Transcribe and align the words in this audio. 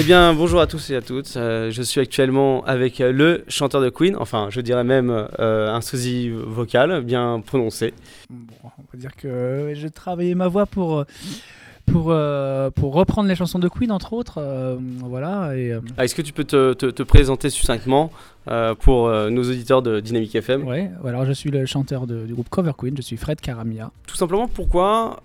Eh 0.00 0.04
bien, 0.04 0.32
bonjour 0.32 0.60
à 0.60 0.68
tous 0.68 0.90
et 0.90 0.94
à 0.94 1.02
toutes. 1.02 1.36
Euh, 1.36 1.72
je 1.72 1.82
suis 1.82 2.00
actuellement 2.00 2.64
avec 2.66 3.00
euh, 3.00 3.10
le 3.10 3.44
chanteur 3.48 3.80
de 3.80 3.90
Queen, 3.90 4.14
enfin, 4.14 4.46
je 4.48 4.60
dirais 4.60 4.84
même 4.84 5.10
euh, 5.40 5.74
un 5.74 5.80
sosie 5.80 6.30
vocal 6.30 7.02
bien 7.02 7.42
prononcé. 7.44 7.92
Bon, 8.30 8.46
on 8.78 8.82
va 8.92 8.98
dire 8.98 9.16
que 9.16 9.72
j'ai 9.74 9.90
travaillé 9.90 10.36
ma 10.36 10.46
voix 10.46 10.66
pour, 10.66 11.04
pour, 11.92 12.14
pour 12.74 12.94
reprendre 12.94 13.28
les 13.28 13.34
chansons 13.34 13.58
de 13.58 13.68
Queen, 13.68 13.90
entre 13.92 14.12
autres. 14.12 14.40
voilà. 15.00 15.56
Et, 15.56 15.72
ah, 15.96 16.04
Est-ce 16.04 16.14
que 16.14 16.22
tu 16.22 16.32
peux 16.32 16.44
te, 16.44 16.72
te, 16.72 17.02
présenter 17.02 17.50
succinctement 17.50 18.10
pour 18.80 19.10
nos 19.10 19.42
auditeurs 19.42 19.82
de 19.82 20.00
Dynamic 20.00 20.34
FM 20.34 20.66
Oui, 20.66 20.86
alors 21.06 21.24
je 21.24 21.32
suis 21.32 21.50
le 21.50 21.66
chanteur 21.66 22.06
du 22.06 22.32
groupe 22.34 22.48
Cover 22.48 22.72
Queen, 22.76 22.96
je 22.96 23.02
suis 23.02 23.16
Fred 23.16 23.40
Caramia. 23.40 23.90
Tout 24.06 24.16
simplement, 24.16 24.48
pourquoi 24.48 25.20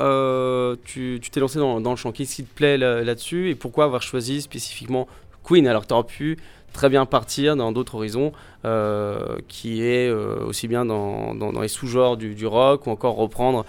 tu 0.86 1.20
t'es 1.32 1.40
lancé 1.40 1.60
dans, 1.60 1.82
dans, 1.82 1.92
le 1.92 1.98
chant? 1.98 2.12
Qu'est-ce 2.12 2.36
qui 2.36 2.44
te 2.44 2.54
plaît 2.54 2.78
là-dessus? 2.78 3.50
Et 3.50 3.56
pourquoi 3.56 3.86
avoir 3.86 4.02
choisi 4.02 4.42
spécifiquement 4.42 5.08
Queen 5.44 5.68
alors 5.68 5.86
tu 5.86 5.94
aurais 5.94 6.04
pu 6.06 6.38
très 6.74 6.90
bien 6.90 7.06
partir 7.06 7.56
dans 7.56 7.72
d'autres 7.72 7.96
horizons, 7.96 8.34
euh, 8.66 9.38
qui 9.48 9.84
est 9.84 10.10
euh, 10.10 10.44
aussi 10.46 10.68
bien 10.68 10.84
dans, 10.84 11.34
les 11.62 11.68
sous-genres 11.68 12.18
du, 12.18 12.46
rock 12.48 12.88
ou 12.88 12.90
encore 12.90 13.16
reprendre 13.16 13.64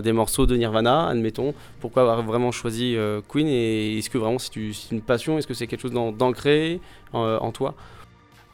des 0.00 0.12
morceaux 0.12 0.46
de 0.46 0.56
Nirvana, 0.56 1.08
admettons. 1.08 1.52
Pourquoi 1.80 2.02
avoir 2.02 2.22
vraiment 2.22 2.52
choisi 2.52 2.94
euh, 2.96 3.20
Queen 3.28 3.46
et 3.46 3.98
est-ce 3.98 4.08
que 4.08 4.16
vraiment 4.16 4.38
c'est 4.38 4.54
une 4.56 5.02
passion? 5.02 5.36
Est-ce 5.36 5.46
que 5.46 5.54
c'est 5.54 5.66
quelque 5.66 5.82
chose 5.82 5.92
d'ancré 5.92 6.80
en 7.12 7.50
toi? 7.52 7.74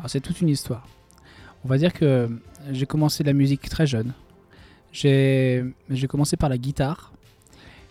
C'est 0.07 0.21
toute 0.21 0.41
une 0.41 0.49
histoire. 0.49 0.87
On 1.65 1.69
va 1.69 1.79
dire 1.79 1.93
que 1.93 2.29
j'ai 2.73 2.87
commencé 2.87 3.23
la 3.23 3.33
musique 3.33 3.69
très 3.69 3.87
jeune. 3.87 4.13
J'ai 4.93 5.75
commencé 6.09 6.37
par 6.37 6.49
la 6.49 6.59
guitare. 6.59 7.13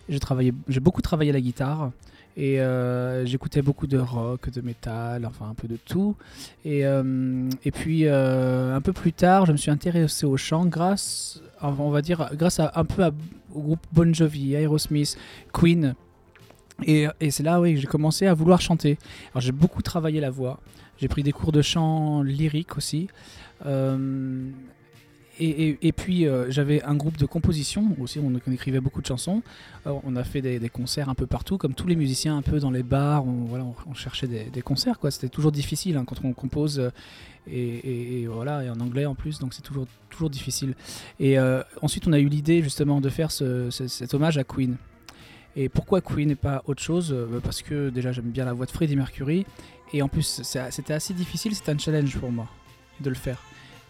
J'ai 0.08 0.80
beaucoup 0.80 1.02
travaillé 1.02 1.32
la 1.32 1.40
guitare. 1.40 1.92
Et 2.36 2.60
euh, 2.60 3.24
j'écoutais 3.26 3.62
beaucoup 3.62 3.86
de 3.86 3.98
rock, 3.98 4.50
de 4.50 4.60
métal, 4.60 5.24
enfin 5.24 5.48
un 5.48 5.54
peu 5.54 5.68
de 5.68 5.76
tout. 5.76 6.16
Et, 6.64 6.84
euh, 6.84 7.48
et 7.64 7.70
puis 7.70 8.06
euh, 8.06 8.74
un 8.74 8.80
peu 8.80 8.92
plus 8.92 9.12
tard, 9.12 9.46
je 9.46 9.52
me 9.52 9.56
suis 9.56 9.70
intéressé 9.70 10.26
au 10.26 10.36
chant 10.36 10.66
grâce, 10.66 11.40
on 11.62 11.90
va 11.90 12.02
dire, 12.02 12.30
grâce 12.34 12.58
à, 12.58 12.72
un 12.74 12.84
peu 12.84 13.04
au 13.54 13.60
groupe 13.60 13.86
Bon 13.92 14.12
Jovi, 14.12 14.54
Aerosmith, 14.54 15.16
Queen. 15.52 15.94
Et, 16.84 17.06
et 17.20 17.30
c'est 17.30 17.44
là 17.44 17.60
oui, 17.60 17.76
j'ai 17.76 17.86
commencé 17.86 18.26
à 18.26 18.34
vouloir 18.34 18.60
chanter. 18.60 18.98
Alors 19.32 19.40
j'ai 19.40 19.52
beaucoup 19.52 19.82
travaillé 19.82 20.20
la 20.20 20.30
voix. 20.30 20.58
J'ai 20.98 21.06
pris 21.06 21.22
des 21.22 21.32
cours 21.32 21.52
de 21.52 21.62
chant 21.62 22.22
lyrique 22.22 22.76
aussi. 22.76 23.08
Et, 25.40 25.92
puis 25.92 26.26
euh, 26.26 26.50
j'avais 26.50 26.82
un 26.84 26.94
groupe 26.94 27.16
de 27.16 27.26
composition 27.26 27.96
aussi, 28.00 28.20
on, 28.20 28.52
écrivait 28.52 28.80
beaucoup 28.80 29.02
de 29.02 29.06
chansons. 29.06 29.42
on 29.84 30.14
a 30.16 30.22
fait 30.22 30.40
des, 30.40 30.68
concerts 30.68 31.08
un 31.08 31.14
peu 31.14 31.26
partout, 31.26 31.58
comme 31.58 31.74
tous 31.74 31.88
les 31.88 31.96
musiciens, 31.96 32.36
un 32.36 32.42
peu 32.42 32.60
dans 32.60 32.70
les 32.70 32.82
bars. 32.82 33.24
On, 33.26 33.94
cherchait 33.94 34.28
des, 34.28 34.62
concerts. 34.62 34.98
C'était 35.10 35.28
toujours 35.28 35.52
difficile 35.52 35.96
hein, 35.96 36.04
quand 36.06 36.24
on 36.24 36.32
compose 36.32 36.78
euh, 36.78 36.90
et, 37.50 38.26
voilà, 38.28 38.64
et 38.64 38.70
en 38.70 38.78
anglais 38.80 39.06
en 39.06 39.14
plus, 39.14 39.38
donc 39.38 39.54
c'est 39.54 39.62
toujours 39.62 39.86
toujours 40.08 40.30
difficile. 40.30 40.74
Et 41.18 41.38
euh, 41.38 41.62
ensuite, 41.82 42.06
on 42.06 42.12
a 42.12 42.18
eu 42.18 42.28
l'idée 42.28 42.62
justement 42.62 43.00
de 43.00 43.08
faire 43.08 43.30
cet 43.32 44.14
hommage 44.14 44.38
à 44.38 44.44
Queen. 44.44 44.76
Et 45.56 45.68
pourquoi 45.68 46.00
Queen 46.00 46.30
et 46.30 46.36
pas 46.36 46.62
autre 46.66 46.82
chose 46.82 47.12
bah, 47.12 47.38
Parce 47.42 47.62
que 47.62 47.90
déjà 47.90 48.12
j'aime 48.12 48.30
bien 48.30 48.44
la 48.44 48.52
voix 48.52 48.66
de 48.66 48.70
Freddie 48.70 48.96
Mercury, 48.96 49.46
et 49.92 50.00
en 50.00 50.08
plus 50.08 50.42
c'était 50.42 50.94
assez 50.94 51.14
difficile, 51.14 51.54
c'était 51.54 51.72
un 51.72 51.78
challenge 51.78 52.16
pour 52.18 52.30
moi 52.30 52.48
de 53.00 53.08
le 53.08 53.16
faire 53.16 53.42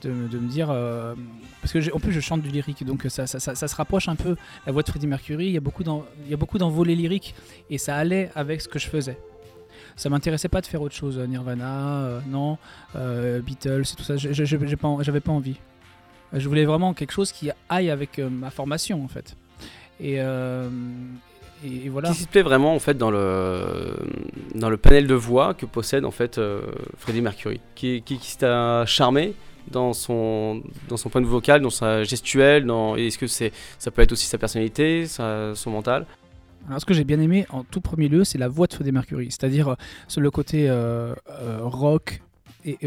de, 0.07 0.39
me 0.39 0.49
dire 0.49 0.69
euh, 0.71 1.15
parce 1.61 1.73
que 1.73 1.95
en 1.95 2.01
plus 2.01 2.13
je 2.13 2.21
chante 2.21 2.43
du 2.43 2.49
lyrique 2.49 2.85
donc 2.85 3.07
ça, 3.09 3.27
ça, 3.27 3.39
ça, 3.39 3.69
se 3.69 3.77
rapproche 3.77 4.09
un 4.09 4.17
peu 4.17 4.37
la 4.67 4.73
voix 4.73 4.83
de 4.83 4.89
Freddie 4.89 5.07
Mercury. 5.07 5.47
Il 5.47 5.53
y 5.53 5.57
a 5.57 5.61
beaucoup 6.37 6.59
d'envolées 6.59 6.95
lyriques 6.95 7.35
et 7.71 7.79
ça 7.79 7.97
allait 7.97 8.31
avec 8.35 8.61
ce 8.61 8.69
que 8.69 8.79
je 8.79 8.89
faisais. 8.89 9.19
Ça 9.97 10.09
m'intéressait 10.09 10.49
pas 10.49 10.61
de 10.61 10.67
faire 10.67 10.83
autre 10.83 10.95
chose 10.95 11.19
Nirvana 11.19 11.99
euh, 12.05 12.21
non 12.29 12.59
euh, 12.97 13.41
Beatles 13.41 13.85
tout 13.97 14.03
ça. 14.03 14.17
J'avais 14.17 14.77
pas, 14.77 14.97
pas 15.21 15.33
envie. 15.33 15.57
Je 16.33 16.49
voulais 16.49 16.65
vraiment 16.65 16.95
quelque 16.95 17.13
chose 17.13 17.31
qui 17.31 17.51
aille 17.69 17.91
avec 17.91 18.19
ma 18.19 18.51
formation 18.51 19.05
en 19.05 19.09
fait. 19.09 19.37
Et, 20.01 20.15
et, 20.17 21.89
voilà. 21.89 22.11
Qui 22.11 22.27
te 22.27 22.31
plaît 22.31 22.43
vraiment 22.43 22.75
en 22.75 22.81
fait 22.81 22.99
dans 22.99 23.11
le 23.11 23.95
dans 24.55 24.69
le 24.69 24.77
panel 24.77 25.07
de 25.07 25.15
voix 25.15 25.55
que 25.55 25.65
possède 25.65 26.05
en 26.05 26.11
fait 26.11 26.41
Freddie 26.99 27.23
Mercury? 27.23 27.61
Qui, 27.77 28.03
qui 28.03 28.37
t'a 28.37 28.85
charmé? 28.87 29.35
Dans 29.71 29.93
son, 29.93 30.63
dans 30.89 30.97
son 30.97 31.09
point 31.09 31.21
de 31.21 31.27
vocal, 31.27 31.61
dans 31.63 31.71
sa 31.71 32.05
gestuelle 32.05 32.65
dans, 32.67 32.97
Est-ce 32.97 33.19
que 33.19 33.27
c'est, 33.27 33.53
ça 33.79 33.91
peut 33.91 34.03
être 34.03 34.13
aussi 34.13 34.27
sa 34.27 34.39
personnalité, 34.39 35.07
son 35.07 35.71
mental? 35.71 36.07
Alors, 36.67 36.81
ce 36.81 36.87
que 36.87 36.95
j'ai 36.95 37.05
bien 37.05 37.21
aimé 37.21 37.47
en 37.51 37.63
tout 37.63 37.81
premier 37.81 38.09
lieu, 38.09 38.25
c'est 38.25 38.39
la 38.39 38.49
voix 38.49 38.67
de 38.67 38.73
Freddie 38.73 38.93
Mercury, 38.93 39.31
c'est-à-dire 39.31 39.69
euh, 39.69 39.75
le 40.17 40.31
côté 40.31 40.69
euh, 40.69 41.15
euh, 41.29 41.59
rock 41.61 42.23
et 42.65 42.79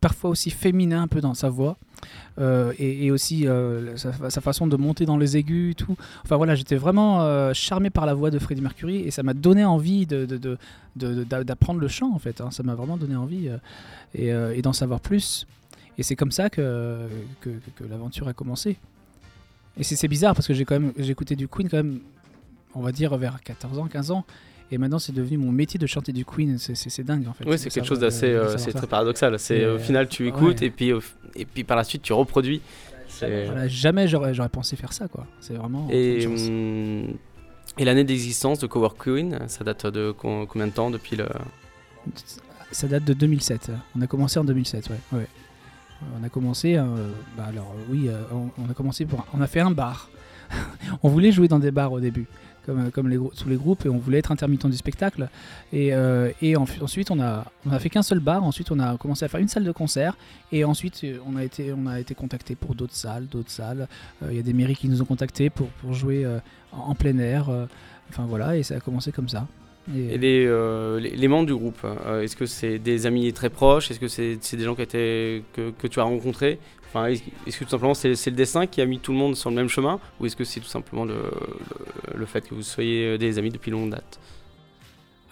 parfois 0.00 0.30
aussi 0.30 0.50
féminin 0.50 1.02
un 1.02 1.08
peu 1.08 1.20
dans 1.20 1.34
sa 1.34 1.48
voix. 1.48 1.76
et, 2.78 3.10
aussi 3.10 3.46
sa, 3.96 4.40
façon 4.40 4.66
de 4.66 4.76
monter 4.76 5.04
dans 5.04 5.18
les 5.18 5.36
aigus, 5.36 5.74
tout. 5.76 5.96
Enfin 6.24 6.36
voilà, 6.36 6.54
j'étais 6.54 6.76
vraiment 6.76 7.52
charmé 7.52 7.90
par 7.90 8.06
la 8.06 8.14
voix 8.14 8.30
de 8.30 8.38
Freddie 8.38 8.62
Mercury 8.62 8.98
et 8.98 9.10
ça 9.10 9.22
m'a 9.22 9.34
donné 9.34 9.64
envie 9.64 10.06
de, 10.06 10.26
d'apprendre 10.96 11.80
le 11.80 11.88
chant 11.88 12.12
en 12.14 12.18
fait. 12.18 12.40
Hein. 12.40 12.50
Ça 12.50 12.62
m'a 12.62 12.74
vraiment 12.74 12.96
donné 12.96 13.16
envie 13.16 13.48
euh, 13.48 13.56
euh, 14.18 14.52
et, 14.52 14.62
d'en 14.62 14.72
savoir 14.72 15.00
plus. 15.00 15.46
Et 15.98 16.02
c'est 16.02 16.16
comme 16.16 16.32
ça 16.32 16.50
que, 16.50 17.08
l'aventure 17.88 18.28
a 18.28 18.32
commencé. 18.32 18.78
Et 19.76 19.84
c'est 19.84 20.08
bizarre 20.08 20.34
parce 20.34 20.46
que 20.46 20.54
j'ai 20.54 20.64
quand 20.64 20.78
même 20.78 20.92
écouté 20.96 21.36
du 21.36 21.48
Queen 21.48 21.68
quand 21.68 21.76
même, 21.76 22.00
on 22.74 22.80
va 22.80 22.92
dire 22.92 23.16
vers 23.16 23.40
14 23.42 23.78
ans, 23.78 23.86
15 23.86 24.10
ans. 24.10 24.24
Et 24.72 24.78
maintenant, 24.78 24.98
c'est 24.98 25.12
devenu 25.12 25.36
mon 25.38 25.50
métier 25.50 25.78
de 25.78 25.86
chanter 25.86 26.12
du 26.12 26.24
Queen. 26.24 26.58
C'est 26.58 27.02
dingue 27.02 27.26
en 27.28 27.32
fait. 27.32 27.44
Oui, 27.44 27.58
c'est 27.58 27.70
quelque 27.70 27.86
chose 27.86 28.00
d'assez, 28.00 28.26
euh, 28.26 28.56
c'est 28.56 28.72
très 28.72 28.86
paradoxal. 28.86 29.38
C'est 29.38 29.66
au 29.66 29.78
final, 29.78 30.08
tu 30.08 30.28
écoutes 30.28 30.62
et 30.62 30.70
puis 30.70 30.92
et 31.34 31.44
puis 31.44 31.64
par 31.64 31.76
la 31.76 31.84
suite, 31.84 32.02
tu 32.02 32.12
reproduis. 32.12 32.60
jamais 33.66 34.08
j'aurais 34.08 34.48
pensé 34.48 34.76
faire 34.76 34.92
ça 34.92 35.08
quoi. 35.08 35.26
C'est 35.40 35.54
vraiment. 35.54 35.88
Et 35.90 36.26
et 37.78 37.84
l'année 37.84 38.04
d'existence 38.04 38.58
de 38.58 38.66
Cover 38.66 38.94
Queen, 38.98 39.38
ça 39.46 39.64
date 39.64 39.86
de 39.86 40.12
combien 40.12 40.66
de 40.66 40.72
temps 40.72 40.90
depuis 40.90 41.16
le... 41.16 41.26
Ça 42.72 42.88
date 42.88 43.04
de 43.04 43.12
2007. 43.12 43.70
On 43.96 44.02
a 44.02 44.06
commencé 44.06 44.38
en 44.38 44.44
2007, 44.44 44.90
ouais. 44.90 45.26
On 46.18 46.24
a 46.24 46.28
commencé, 46.28 46.76
euh, 46.76 46.84
bah 47.36 47.46
alors 47.48 47.74
oui, 47.90 48.08
euh, 48.08 48.22
on, 48.32 48.70
a 48.70 48.74
commencé 48.74 49.04
pour, 49.04 49.26
on 49.34 49.40
a 49.40 49.46
fait 49.46 49.60
un 49.60 49.70
bar. 49.70 50.08
on 51.02 51.08
voulait 51.08 51.30
jouer 51.30 51.46
dans 51.46 51.58
des 51.58 51.70
bars 51.70 51.92
au 51.92 52.00
début 52.00 52.26
comme, 52.70 52.90
comme 52.90 53.08
les, 53.08 53.18
tous 53.18 53.48
les 53.48 53.56
groupes, 53.56 53.84
et 53.84 53.88
on 53.88 53.98
voulait 53.98 54.18
être 54.18 54.32
intermittent 54.32 54.66
du 54.66 54.76
spectacle. 54.76 55.28
Et, 55.72 55.92
euh, 55.94 56.30
ensuite, 56.80 57.10
on 57.10 57.20
a, 57.20 57.44
on 57.66 57.72
a 57.72 57.78
fait 57.78 57.90
qu'un 57.90 58.02
seul 58.02 58.20
bar, 58.20 58.44
ensuite 58.44 58.70
on 58.70 58.78
a 58.78 58.96
commencé 58.96 59.24
à 59.24 59.28
faire 59.28 59.40
une 59.40 59.48
salle 59.48 59.64
de 59.64 59.72
concert, 59.72 60.16
et 60.52 60.64
ensuite 60.64 61.04
on 61.26 61.36
a 61.36 61.44
été, 61.44 61.72
on 61.72 61.86
a 61.86 61.98
été 61.98 62.14
contacté 62.14 62.54
pour 62.54 62.74
d'autres 62.74 62.94
salles, 62.94 63.26
d'autres 63.26 63.50
salles. 63.50 63.88
Euh, 64.22 64.28
il 64.30 64.36
y 64.36 64.40
a 64.40 64.42
des 64.42 64.52
mairies 64.52 64.76
qui 64.76 64.88
nous 64.88 65.02
ont 65.02 65.06
contactés 65.06 65.50
pour, 65.50 65.68
pour 65.68 65.94
jouer 65.94 66.24
euh, 66.24 66.38
en, 66.72 66.94
plein 66.94 67.18
air. 67.18 67.50
enfin 68.08 68.26
voilà, 68.26 68.56
et 68.56 68.62
ça 68.62 68.76
a 68.76 68.80
commencé 68.80 69.12
comme 69.12 69.28
ça. 69.28 69.46
Et, 69.96 70.18
les, 70.18 70.46
les, 71.16 71.28
membres 71.28 71.46
du 71.46 71.54
groupe, 71.54 71.84
est-ce 72.22 72.36
que 72.36 72.46
c'est 72.46 72.78
des 72.78 73.06
amis 73.06 73.32
très 73.32 73.50
proches? 73.50 73.90
Est-ce 73.90 73.98
que 73.98 74.08
c'est 74.08 74.56
des 74.56 74.64
gens 74.64 74.74
qui 74.74 74.82
étaient, 74.82 75.42
que, 75.52 75.70
que, 75.70 75.86
tu 75.86 75.98
as 76.00 76.04
rencontrés? 76.04 76.58
Enfin, 76.88 77.06
est-ce 77.06 77.58
que 77.58 77.64
tout 77.64 77.70
simplement 77.70 77.94
c'est 77.94 78.08
le 78.08 78.36
dessin 78.36 78.66
qui 78.66 78.80
a 78.80 78.86
mis 78.86 78.98
tout 78.98 79.12
le 79.12 79.18
monde 79.18 79.36
sur 79.36 79.50
le 79.50 79.56
même 79.56 79.68
chemin? 79.68 79.98
Ou 80.20 80.26
est-ce 80.26 80.36
que 80.36 80.44
c'est 80.44 80.60
tout 80.60 80.66
simplement 80.66 81.04
le, 81.04 81.16
le, 82.14 82.26
fait 82.26 82.48
que 82.48 82.54
vous 82.54 82.62
soyez 82.62 83.18
des 83.18 83.38
amis 83.38 83.50
depuis 83.50 83.70
longue 83.70 83.90
date? 83.90 84.20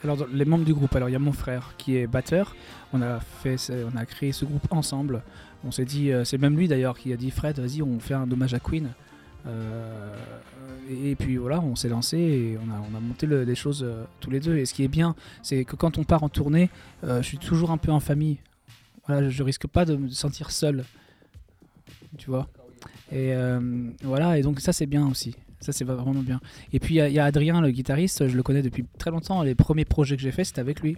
Alors 0.03 0.17
les 0.33 0.45
membres 0.45 0.65
du 0.65 0.75
groupe, 0.75 0.95
alors 0.95 1.09
il 1.09 1.13
y 1.13 1.17
a 1.17 1.21
mon 1.21 1.33
frère 1.33 1.75
qui 1.77 1.97
est 1.97 2.07
batteur. 2.07 2.55
On 2.93 3.03
a 3.03 3.21
fait, 3.21 3.57
on 3.93 3.97
a 3.97 4.07
créé 4.07 4.33
ce 4.33 4.45
groupe 4.45 4.67
ensemble. 4.71 5.23
On 5.65 5.73
s'est 5.73 5.85
dit, 5.85 6.13
euh, 6.13 6.25
c'est 6.25 6.39
même 6.39 6.57
lui 6.57 6.69
d'ailleurs 6.69 6.97
qui 6.97 7.13
a 7.13 7.17
dit 7.17 7.31
Fred, 7.31 7.59
vas-y, 7.59 7.83
on 7.83 7.99
fait 7.99 8.15
un 8.15 8.31
hommage 8.31 8.55
à 8.55 8.61
Queen. 8.61 8.91
Euh, 9.47 10.15
et, 10.91 11.15
puis 11.15 11.37
voilà, 11.37 11.61
on 11.61 11.77
s'est 11.77 11.89
lancé 11.89 12.19
et 12.19 12.59
on 12.59 12.71
a, 12.71 12.81
on 12.93 12.97
a 12.97 13.01
monté 13.01 13.27
les 13.27 13.55
choses 13.55 13.83
euh, 13.83 14.05
tous 14.21 14.31
les 14.31 14.41
deux. 14.41 14.57
Et 14.57 14.67
ce 14.67 14.75
qui 14.75 14.85
est 14.85 14.89
bien, 14.89 15.15
c'est 15.43 15.65
que 15.65 15.77
quand 15.77 15.99
on 15.99 16.05
part 16.05 16.23
en 16.23 16.29
tournée, 16.29 16.71
je 17.03 17.23
suis 17.23 17.39
toujours 17.39 17.71
un 17.71 17.79
peu 17.79 17.93
en 17.93 18.01
famille. 18.01 18.39
Voilà, 19.07 19.29
je 19.29 19.43
risque 19.43 19.67
pas 19.67 19.85
de 19.85 19.97
me 19.97 20.09
sentir 20.09 20.51
seul 20.51 20.85
tu 22.17 22.31
vois. 22.31 22.49
Et 23.11 23.33
euh, 23.35 23.91
voilà, 24.03 24.39
et 24.39 24.43
donc 24.43 24.61
ça 24.61 24.73
c'est 24.73 24.87
bien 24.87 25.07
aussi. 25.07 25.35
Ça 25.61 25.73
c'est 25.73 25.85
vraiment 25.85 26.23
bien. 26.23 26.41
Et 26.73 26.79
puis 26.79 26.97
il 26.97 27.13
y, 27.13 27.19
a 27.19 27.25
Adrien, 27.25 27.61
le 27.61 27.71
guitariste, 27.71 28.29
je 28.29 28.37
le 28.37 28.43
connais 28.43 28.63
depuis 28.63 28.85
très 28.99 29.11
longtemps. 29.11 29.43
Les 29.43 29.55
premiers 29.55 29.85
projets 29.85 30.17
que 30.17 30.23
j'ai 30.23 30.31
fait, 30.31 30.45
c'était 30.45 30.61
avec 30.61 30.81
lui. 30.81 30.97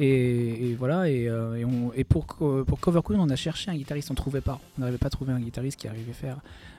Et, 0.00 0.76
voilà, 0.78 1.02
euh, 1.02 1.90
et, 1.96 2.04
pour, 2.04 2.24
pour 2.26 2.80
Cover 2.80 3.00
Queen, 3.04 3.18
on 3.18 3.28
a 3.30 3.36
cherché 3.36 3.70
un 3.70 3.74
guitariste, 3.74 4.10
on 4.12 4.14
trouvait 4.14 4.40
pas. 4.40 4.60
On 4.76 4.82
n'arrivait 4.82 4.98
pas 4.98 5.08
à 5.08 5.10
trouver 5.10 5.32
un 5.32 5.40
guitariste 5.40 5.78
qui 5.80 5.88
arrivait 5.88 6.12
à 6.12 6.14
faire 6.14 6.38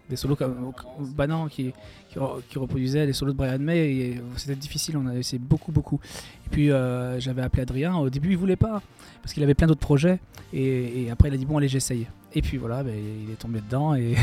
des 0.09 0.15
solos 0.15 0.35
comme 0.35 0.73
Banan 1.15 1.47
qui, 1.47 1.71
qui, 2.09 2.57
reproduisait 2.57 3.05
les 3.05 3.13
solos 3.13 3.33
de 3.33 3.37
Brian 3.37 3.59
May. 3.59 4.19
C'était 4.35 4.55
difficile, 4.55 4.97
on 4.97 5.07
a 5.07 5.15
essayé 5.15 5.39
beaucoup, 5.39 5.71
beaucoup. 5.71 5.99
Et 6.45 6.49
puis 6.49 6.71
euh, 6.71 7.19
j'avais 7.19 7.41
appelé 7.41 7.61
Adrien. 7.61 7.95
Au 7.95 8.09
début, 8.09 8.31
il 8.31 8.37
voulait 8.37 8.55
pas 8.55 8.81
parce 9.21 9.33
qu'il 9.33 9.43
avait 9.43 9.53
plein 9.53 9.67
d'autres 9.67 9.79
projets. 9.79 10.19
Et, 10.51 11.09
après, 11.11 11.29
il 11.29 11.33
a 11.33 11.37
dit 11.37 11.45
bon, 11.45 11.57
allez, 11.57 11.67
j'essaye. 11.67 12.07
Et 12.33 12.41
puis 12.41 12.57
voilà, 12.57 12.83
ben, 12.83 12.93
il 12.95 13.31
est 13.31 13.35
tombé 13.35 13.59
dedans 13.59 13.95
et, 13.95 14.15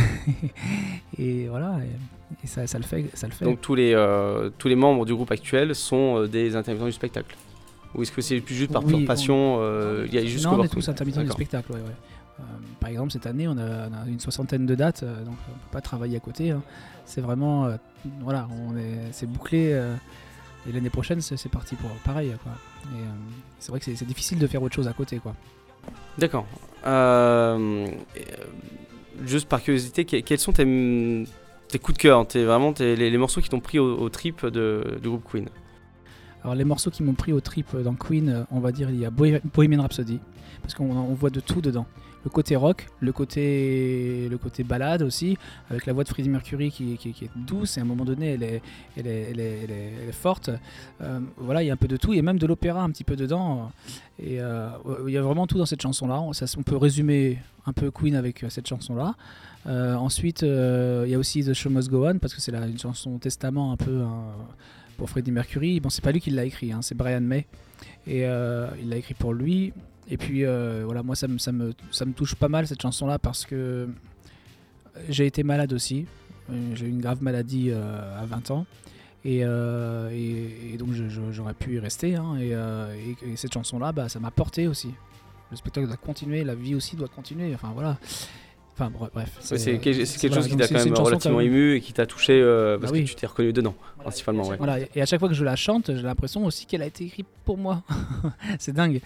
et 1.19 1.47
voilà. 1.49 1.79
Et, 2.43 2.47
ça, 2.47 2.67
ça, 2.67 2.79
le 2.79 2.85
fait, 2.85 3.07
ça 3.15 3.27
le 3.29 3.33
fait. 3.33 3.45
Donc 3.45 3.61
tous 3.61 3.75
les, 3.75 3.95
euh, 3.95 4.51
tous 4.59 4.69
les 4.69 4.77
membres 4.77 5.07
du 5.07 5.15
groupe 5.15 5.31
actuel 5.31 5.75
sont 5.75 6.27
des 6.27 6.57
intervenants 6.57 6.87
du 6.87 6.93
spectacle? 6.93 7.37
Ou 7.95 8.03
est-ce 8.03 8.13
que 8.13 8.21
c'est 8.21 8.41
plus 8.41 8.55
juste 8.55 8.73
par 8.73 8.85
Oui, 8.85 8.95
pure 8.95 9.07
passion 9.07 9.59
euh, 9.61 10.05
Il 10.09 10.15
y 10.15 10.19
a 10.19 10.25
juste 10.25 10.45
non, 10.45 10.59
on 10.59 10.65
est 10.65 10.69
tous 10.69 10.89
intermittents 10.89 11.23
du 11.23 11.31
spectacle. 11.31 11.73
ouais, 11.73 11.79
ouais. 11.79 11.95
Euh, 12.39 12.43
par 12.81 12.91
exemple, 12.91 13.13
cette 13.13 13.27
année, 13.27 13.49
on 13.49 13.57
a, 13.59 13.89
on 13.89 13.93
a 14.05 14.07
une 14.09 14.21
soixantaine 14.21 14.67
de 14.67 14.75
dates, 14.75 15.03
euh, 15.03 15.25
donc 15.25 15.35
on 15.49 15.53
peut 15.53 15.73
pas 15.73 15.81
travailler 15.81 16.17
à 16.17 16.21
côté. 16.21 16.51
hein. 16.51 16.63
C'est 17.07 17.21
vraiment, 17.21 17.65
euh, 17.67 17.77
voilà, 18.21 18.49
on 18.69 18.77
est, 18.77 18.99
c'est 19.13 19.27
bouclé. 19.27 19.71
et 20.69 20.73
l'année 20.73 20.91
prochaine, 20.91 21.21
c'est, 21.21 21.37
c'est 21.37 21.49
parti 21.49 21.77
pour 21.77 21.89
pareil. 22.05 22.33
Quoi. 22.43 22.53
Et, 22.99 23.03
c'est 23.59 23.71
vrai 23.71 23.79
que 23.79 23.85
c'est, 23.87 23.97
c'est 23.97 24.05
difficile 24.05 24.39
de 24.39 24.47
faire 24.47 24.63
autre 24.63 24.75
chose 24.75 24.89
à 24.89 24.93
côté, 24.93 25.19
quoi. 25.19 25.35
D'accord. 26.19 26.47
Juste 29.25 29.49
par 29.49 29.63
curiosité, 29.63 30.05
que- 30.05 30.21
quels 30.21 30.39
sont 30.39 30.53
tes, 30.53 31.25
tes 31.69 31.79
coups 31.79 31.97
de 31.97 32.03
cœur 32.03 32.27
tes, 32.27 32.45
Vraiment 32.45 32.73
tes- 32.75 32.97
les, 32.97 33.11
les 33.11 33.19
morceaux 33.19 33.41
qui 33.41 33.49
t'ont 33.49 33.61
pris 33.61 33.79
au, 33.79 33.97
au 33.99 34.09
trip 34.11 34.45
de, 34.45 34.99
du 35.03 35.09
groupe 35.09 35.25
Queen? 35.31 35.49
Alors 36.43 36.55
les 36.55 36.65
morceaux 36.65 36.91
qui 36.91 37.03
m'ont 37.03 37.15
pris 37.15 37.33
au 37.33 37.41
trip 37.41 37.75
dans 37.77 37.95
Queen, 37.95 38.45
on 38.51 38.61
va 38.61 38.73
dire 38.73 38.91
il 38.91 39.01
y 39.01 39.07
a 39.07 39.11
Bohe- 39.11 39.41
Bohemian 39.55 39.81
Rhapsody 39.83 40.21
parce 40.63 40.75
qu'on 40.75 40.91
on 40.91 41.15
voit 41.15 41.31
de 41.31 41.41
tout 41.41 41.61
dedans. 41.61 41.87
Le 42.27 42.31
côté 42.31 42.57
rock, 42.57 42.89
le 42.99 43.13
côté, 43.13 44.27
le 44.29 44.37
côté 44.37 44.65
balade 44.65 45.03
aussi, 45.03 45.39
avec 45.71 45.87
la 45.87 45.93
voix 45.93 46.03
de 46.03 46.09
Freddie 46.09 46.29
Mercury 46.29 46.73
qui, 46.73 46.95
est 46.95 47.31
douce 47.37 47.77
et 47.77 47.81
à 47.81 47.85
un 47.85 47.87
moment 47.87 48.05
donné 48.05 48.33
elle 48.33 48.43
est, 48.43 48.63
elle 48.97 49.07
est, 49.07 49.31
elle 49.31 49.71
est- 49.71 50.13
forte. 50.13 50.51
Euh, 51.03 51.21
voilà, 51.37 51.63
il 51.63 51.67
y 51.67 51.71
a 51.71 51.73
un 51.73 51.77
peu 51.77 51.87
de 51.87 51.97
tout 51.97 52.15
et 52.15 52.23
même 52.23 52.41
de 52.41 52.47
l'opéra 52.49 52.83
un 52.83 52.91
petit 52.91 53.05
peu 53.05 53.15
dedans. 53.15 53.71
Et 54.19 54.41
euh, 54.41 54.71
il 55.07 55.13
y 55.13 55.17
a 55.17 55.23
vraiment 55.23 55.47
tout 55.47 55.57
dans 55.57 55.67
cette 55.67 55.81
chanson-là. 55.81 56.21
On, 56.21 56.63
peut 56.65 56.77
résumer 56.77 57.39
un 57.65 57.73
peu 57.73 57.93
Queen 57.93 58.17
avec 58.17 58.43
euh, 58.43 58.51
cette 58.51 58.67
chanson-là. 58.67 59.15
Ensuite, 59.69 60.43
il 60.43 61.09
y 61.09 61.15
a 61.15 61.19
aussi 61.19 61.45
The 61.45 61.53
Show 61.53 61.71
Must 61.71 61.91
Go 61.91 62.09
On 62.09 62.19
parce 62.19 62.35
que 62.35 62.41
c'est 62.41 62.53
une 62.53 62.79
chanson 62.79 63.19
testament 63.19 63.71
un 63.71 63.77
peu. 63.77 64.03
hein, 64.03 64.25
pour 64.97 65.11
Freddie 65.11 65.31
Mercury. 65.31 65.79
Bon, 65.79 65.91
c'est 65.91 66.03
pas 66.03 66.11
lui 66.11 66.21
qui 66.21 66.31
l'a 66.31 66.45
écrit, 66.45 66.73
hein, 66.73 66.81
c'est 66.83 66.97
Brian 66.97 67.21
May. 67.21 67.47
Et 68.09 68.23
il 68.23 68.89
l'a 68.89 68.97
écrit 68.97 69.15
pour 69.15 69.33
lui. 69.33 69.73
Et 70.09 70.17
puis 70.17 70.45
euh, 70.45 70.83
voilà, 70.85 71.03
moi 71.03 71.17
ça 71.17 71.27
me, 71.29 71.39
ça, 71.39 71.51
me, 71.53 71.73
ça 71.91 72.05
me 72.05 72.13
touche 72.13 72.35
pas 72.35 72.49
mal 72.49 72.67
cette 72.67 72.81
chanson-là 72.83 73.19
parce 73.19 73.45
que 73.45 73.89
j'ai 75.09 75.27
été 75.27 75.43
malade 75.43 75.73
aussi. 75.73 76.07
Euh, 76.51 76.75
J'ai 76.75 76.87
eu 76.87 76.91
une 76.91 77.01
grave 77.01 77.23
maladie 77.23 77.71
euh, 77.71 78.21
à 78.23 78.25
20 78.25 78.51
ans. 78.53 78.67
Et, 79.25 79.41
euh, 79.43 80.09
et- 80.13 80.77
donc 80.79 80.91
j'aurais 81.33 81.55
pu 81.55 81.75
y 81.75 81.79
rester. 81.81 82.15
hein. 82.15 82.37
euh, 82.39 82.95
et- 82.95 83.33
et 83.33 83.37
cette 83.37 83.53
chanson-là, 83.53 83.91
bah, 83.93 84.09
ça 84.09 84.21
m'a 84.21 84.31
porté 84.31 84.69
aussi. 84.69 84.95
Le 85.51 85.57
spectacle 85.57 85.89
doit 85.89 85.97
continuer, 85.97 86.45
la 86.45 86.55
vie 86.55 86.75
aussi 86.77 86.95
doit 86.97 87.09
continuer. 87.09 87.53
Enfin 87.55 87.73
voilà. 87.75 87.99
Enfin 88.79 88.91
bre- 88.91 89.09
bref. 89.15 89.31
Ouais, 89.51 89.59
C'est 89.59 89.79
quelque, 89.79 90.05
c'est 90.05 90.21
quelque 90.21 90.33
voilà, 90.35 90.43
chose 90.43 90.51
qui 90.51 90.57
t'a 90.59 90.69
quand 90.69 90.85
même 90.85 90.95
relativement 90.95 91.41
ému 91.41 91.77
et 91.77 91.81
qui 91.81 91.95
t'a 91.95 92.05
touché 92.05 92.39
euh, 92.39 92.77
parce 92.79 92.93
Bah 92.93 92.99
oui. 92.99 93.05
que 93.05 93.09
tu 93.09 93.15
t'es 93.15 93.27
reconnu 93.27 93.55
dedans, 93.55 93.75
principalement. 93.99 94.47
Ouais. 94.47 94.59
Voilà, 94.59 94.81
et 94.95 95.01
à 95.01 95.07
chaque 95.07 95.19
fois 95.19 95.31
que 95.31 95.35
je 95.35 95.45
la 95.45 95.57
chante, 95.57 95.87
j'ai 95.97 96.03
l'impression 96.03 96.45
aussi 96.45 96.67
qu'elle 96.67 96.83
a 96.83 96.87
été 96.87 97.05
écrite 97.05 97.27
pour 97.47 97.57
moi. 97.57 97.83
c'est 98.59 98.73
dingue. 98.75 99.01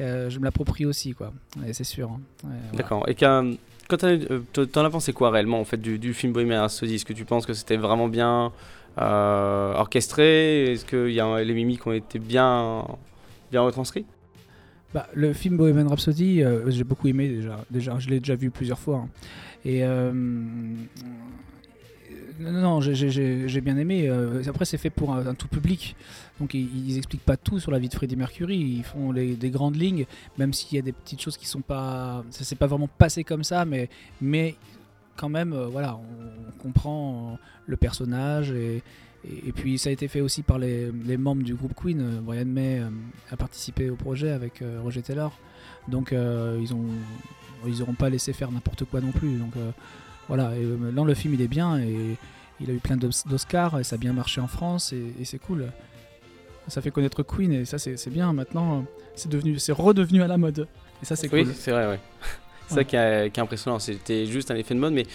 Euh, 0.00 0.28
je 0.28 0.38
me 0.40 0.44
l'approprie 0.44 0.86
aussi, 0.86 1.12
quoi. 1.14 1.32
Et 1.66 1.72
c'est 1.72 1.84
sûr. 1.84 2.10
hein. 2.10 2.48
D'accord. 2.74 3.08
Et 3.08 3.14
quand 3.14 3.44
euh, 4.02 4.40
t'en 4.72 4.84
as 4.84 4.90
pensé 4.90 5.12
quoi 5.12 5.30
réellement 5.30 5.60
en 5.60 5.64
fait 5.64 5.76
du, 5.80 5.98
du 6.00 6.14
film 6.14 6.32
Bohemian 6.32 6.60
Rhapsody? 6.62 6.96
Est-ce 6.96 7.04
que 7.04 7.12
tu 7.12 7.24
penses 7.24 7.46
que 7.46 7.52
c'était 7.52 7.76
vraiment 7.76 8.08
bien 8.08 8.50
euh, 8.98 9.74
orchestré? 9.74 10.72
Est-ce 10.72 10.84
que 10.84 11.08
y 11.08 11.20
a, 11.20 11.42
les 11.44 11.54
mimiques 11.54 11.86
ont 11.86 11.92
été 11.92 12.18
bien, 12.18 12.84
bien 13.52 13.60
retranscrits? 13.62 14.04
Bah, 14.94 15.08
le 15.14 15.32
film 15.32 15.56
Bohemian 15.56 15.88
Rhapsody, 15.88 16.42
euh, 16.42 16.70
j'ai 16.70 16.84
beaucoup 16.84 17.08
aimé 17.08 17.28
déjà. 17.28 17.64
Déjà, 17.70 17.98
je 17.98 18.08
l'ai 18.10 18.18
déjà 18.20 18.34
vu 18.36 18.50
plusieurs 18.50 18.78
fois. 18.78 18.98
hein. 18.98 19.08
Et 19.64 19.84
euh, 19.84 20.12
non, 22.40 22.52
non, 22.52 22.80
j'ai- 22.80 23.60
bien 23.60 23.76
aimé. 23.76 24.08
Euh, 24.08 24.42
après, 24.48 24.64
c'est 24.64 24.78
fait 24.78 24.90
pour 24.90 25.14
un, 25.14 25.34
tout 25.34 25.48
public, 25.48 25.94
donc 26.40 26.54
ils, 26.54 26.88
ils 26.90 26.96
expliquent 26.98 27.24
pas 27.24 27.36
tout 27.36 27.58
sur 27.60 27.70
la 27.70 27.78
vie 27.78 27.88
de 27.88 27.94
Freddie 27.94 28.16
Mercury. 28.16 28.56
Ils 28.58 28.82
font 28.84 29.12
des 29.12 29.50
grandes 29.50 29.76
lignes, 29.76 30.04
même 30.38 30.52
s'il 30.52 30.76
y 30.76 30.78
a 30.78 30.82
des 30.82 30.92
petites 30.92 31.20
choses 31.22 31.36
qui 31.36 31.46
sont 31.46 31.60
pas, 31.60 32.24
ça 32.30 32.44
s'est 32.44 32.56
pas 32.56 32.66
vraiment 32.66 32.88
passé 32.88 33.22
comme 33.24 33.44
ça, 33.44 33.64
mais 33.64 33.88
mais 34.20 34.56
quand 35.16 35.28
même, 35.28 35.54
voilà, 35.70 35.96
on, 35.96 36.48
on 36.48 36.62
comprend 36.62 37.38
le 37.66 37.76
personnage 37.76 38.50
et, 38.50 38.82
et, 39.28 39.48
et 39.48 39.52
puis 39.52 39.78
ça 39.78 39.88
a 39.90 39.92
été 39.92 40.08
fait 40.08 40.20
aussi 40.20 40.42
par 40.42 40.58
les, 40.58 40.90
les 41.04 41.16
membres 41.16 41.42
du 41.42 41.54
groupe 41.54 41.74
Queen. 41.74 42.00
Euh, 42.00 42.20
Brian 42.20 42.44
May 42.44 42.80
euh, 42.80 42.88
a 43.30 43.36
participé 43.36 43.90
au 43.90 43.96
projet 43.96 44.30
avec 44.30 44.62
euh, 44.62 44.80
Roger 44.82 45.02
Taylor. 45.02 45.32
Donc 45.88 46.12
euh, 46.12 46.58
ils 46.60 46.72
ont 46.74 46.84
ils 47.66 47.78
n'auront 47.78 47.94
pas 47.94 48.10
laissé 48.10 48.32
faire 48.32 48.50
n'importe 48.50 48.84
quoi 48.84 49.00
non 49.00 49.12
plus. 49.12 49.36
Donc 49.36 49.52
voilà, 50.28 50.56
et, 50.56 50.62
maintenant 50.64 51.04
le 51.04 51.14
film 51.14 51.34
il 51.34 51.40
est 51.42 51.48
bien 51.48 51.78
et 51.78 52.16
il 52.60 52.70
a 52.70 52.72
eu 52.72 52.78
plein 52.78 52.96
d'os- 52.96 53.26
d'Oscars 53.26 53.78
et 53.78 53.84
ça 53.84 53.94
a 53.94 53.98
bien 53.98 54.12
marché 54.12 54.40
en 54.40 54.46
France 54.48 54.92
et, 54.92 55.12
et 55.20 55.24
c'est 55.24 55.38
cool. 55.38 55.66
Ça 56.68 56.80
fait 56.80 56.90
connaître 56.90 57.22
Queen 57.22 57.52
et 57.52 57.64
ça 57.64 57.78
c'est 57.78 58.10
bien. 58.10 58.32
Maintenant 58.32 58.84
c'est 59.14 59.28
devenu 59.30 59.58
c'est 59.58 59.72
redevenu 59.72 60.22
à 60.22 60.26
la 60.28 60.38
mode 60.38 60.66
et 61.02 61.04
ça 61.04 61.16
c'est 61.16 61.32
Oui, 61.32 61.44
cool. 61.44 61.54
c'est 61.54 61.70
vrai, 61.72 61.86
ouais. 61.88 62.00
c'est 62.68 62.74
ça 62.76 62.84
qui 62.84 62.96
est, 62.96 63.30
qui 63.32 63.38
est 63.40 63.42
impressionnant. 63.42 63.78
C'était 63.78 64.26
juste 64.26 64.50
un 64.50 64.56
effet 64.56 64.74
de 64.74 64.80
mode, 64.80 64.92
mais 64.92 65.06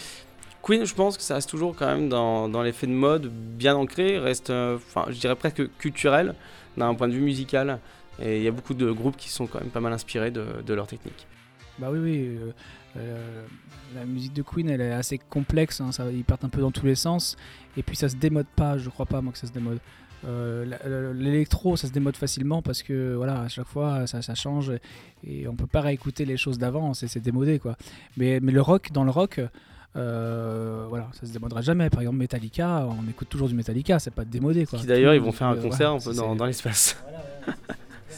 Queen, 0.62 0.86
je 0.86 0.94
pense 0.94 1.18
que 1.18 1.24
ça 1.24 1.36
reste 1.36 1.50
toujours 1.50 1.76
quand 1.76 1.86
même 1.86 2.10
dans, 2.10 2.50
dans 2.50 2.62
l'effet 2.62 2.88
de 2.88 2.92
mode 2.92 3.28
bien 3.28 3.76
ancré, 3.76 4.20
reste, 4.20 4.50
euh, 4.50 4.76
enfin, 4.76 5.06
je 5.10 5.20
dirais 5.20 5.36
presque 5.36 5.64
culturel 5.78 6.36
d'un 6.76 6.94
point 6.94 7.08
de 7.08 7.14
vue 7.14 7.22
musical. 7.22 7.80
Et 8.20 8.38
il 8.38 8.44
y 8.44 8.48
a 8.48 8.52
beaucoup 8.52 8.74
de 8.74 8.92
groupes 8.92 9.16
qui 9.16 9.30
sont 9.30 9.46
quand 9.46 9.60
même 9.60 9.70
pas 9.70 9.80
mal 9.80 9.94
inspirés 9.94 10.32
de, 10.32 10.74
leur 10.74 10.88
technique. 10.88 11.28
Bah 11.78 11.90
oui, 11.92 12.00
oui. 12.00 12.18
euh, 12.18 12.52
euh, 12.98 13.46
la 13.94 14.06
musique 14.06 14.34
de 14.34 14.42
Queen, 14.42 14.70
elle 14.70 14.82
est 14.82 14.92
assez 14.92 15.20
complexe. 15.20 15.82
hein, 15.82 15.92
ça, 15.92 16.10
ils 16.12 16.24
partent 16.24 16.44
un 16.44 16.50
peu 16.50 16.62
dans 16.62 16.72
tous 16.72 16.88
les 16.88 16.96
sens. 16.96 17.38
Et 17.78 17.84
puis 17.84 17.96
ça 17.96 18.10
se 18.10 18.16
démode 18.16 18.48
pas. 18.56 18.78
Je 18.80 18.90
crois 18.90 19.06
pas 19.06 19.22
moi 19.22 19.32
que 19.32 19.38
ça 19.38 19.48
se 19.48 19.52
démode. 19.52 19.80
L'électro, 21.14 21.78
ça 21.78 21.88
se 21.88 21.94
démode 21.94 22.18
facilement 22.18 22.64
parce 22.64 22.82
que 22.82 23.14
voilà, 23.14 23.42
à 23.42 23.48
chaque 23.48 23.68
fois 23.68 24.08
ça, 24.08 24.34
change 24.34 24.74
et 25.24 25.48
on 25.48 25.56
peut 25.56 25.68
pas 25.68 25.82
réécouter 25.82 26.26
les 26.26 26.38
choses 26.38 26.58
d'avant. 26.58 26.96
C'est 26.96 27.20
démodé 27.20 27.60
quoi. 27.60 27.78
Mais 28.18 28.40
le 28.40 28.62
rock, 28.62 28.92
dans 28.92 29.04
le 29.04 29.12
rock. 29.12 29.40
Euh, 29.98 30.86
voilà, 30.90 31.08
ça 31.20 31.26
se 31.26 31.32
démodera 31.34 31.62
jamais. 31.62 31.90
Par 31.90 32.02
exemple, 32.02 32.18
Metallica, 32.18 32.86
on 32.88 33.10
écoute 33.10 33.30
toujours 33.30 33.48
du 33.48 33.56
Metallica, 33.56 34.00
c'est 34.00 34.12
pas 34.14 34.26
démodé 34.26 34.66
quoi. 34.66 34.78
Qui 34.80 34.86
d'ailleurs, 34.86 35.14
ils 35.16 35.22
vont 35.22 35.32
faire 35.32 35.48
un 35.48 35.56
euh, 35.58 35.62
concert 35.62 35.96
dans, 36.16 36.36
dans 36.36 36.46
l'espace. 36.46 36.98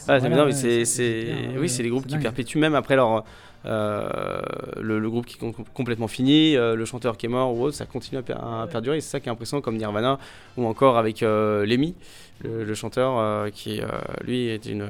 Voilà, 0.06 0.40
Ah, 0.40 0.44
ouais, 0.46 0.52
c'est, 0.52 0.84
c'est- 0.86 1.50
oui, 1.58 1.68
c'est 1.68 1.82
des 1.82 1.88
groupes 1.90 2.06
qui 2.06 2.14
dingue. 2.14 2.22
perpétuent 2.22 2.58
même 2.58 2.74
après 2.74 2.96
leur 2.96 3.22
euh, 3.66 4.40
le, 4.80 4.98
le 4.98 5.10
groupe 5.10 5.26
qui 5.26 5.36
est 5.36 5.38
com- 5.38 5.52
complètement 5.74 6.08
fini, 6.08 6.56
euh, 6.56 6.74
le 6.74 6.84
chanteur 6.86 7.16
qui 7.18 7.26
est 7.26 7.28
mort 7.28 7.54
ou 7.54 7.64
autre, 7.64 7.76
ça 7.76 7.84
continue 7.86 8.18
à, 8.18 8.22
per- 8.22 8.32
à 8.40 8.66
perdurer. 8.68 8.96
Et 8.96 9.00
c'est 9.02 9.10
ça 9.10 9.20
qui 9.20 9.28
est 9.28 9.32
impressionnant, 9.32 9.60
comme 9.60 9.76
Nirvana 9.76 10.18
ou 10.56 10.64
encore 10.66 10.96
avec 10.96 11.20
Lemmy, 11.20 11.94
le, 12.42 12.64
le 12.64 12.74
chanteur 12.74 13.50
qui 13.52 13.80
lui 14.24 14.46
est 14.48 14.64
une, 14.66 14.88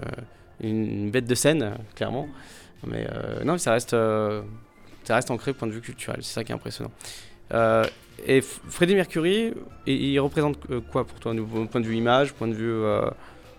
une 0.62 1.11
bête 1.11 1.26
de 1.26 1.35
scène, 1.35 1.73
clairement. 1.97 2.28
Mais 2.87 3.06
non, 3.44 3.54
mais 3.54 3.59
ça 3.59 3.73
reste 3.73 3.94
ça 5.04 5.14
reste 5.16 5.30
ancré 5.30 5.50
au 5.50 5.54
point 5.54 5.69
de 5.69 5.73
vue 5.73 5.80
culturel. 5.80 6.19
C'est 6.23 6.35
ça 6.35 6.45
qui 6.45 6.52
est 6.52 6.54
impressionnant. 6.54 6.92
Euh, 7.52 7.85
et 8.26 8.40
Freddie 8.42 8.95
Mercury, 8.95 9.52
il, 9.87 9.95
il 9.95 10.19
représente 10.21 10.59
euh, 10.71 10.80
quoi 10.80 11.07
pour 11.07 11.19
toi, 11.19 11.33
au 11.35 11.66
point 11.66 11.80
de 11.80 11.87
vue 11.87 11.97
image, 11.97 12.33
point 12.35 12.49
de 12.49 12.54
vue 12.54 12.71
euh, 12.71 13.09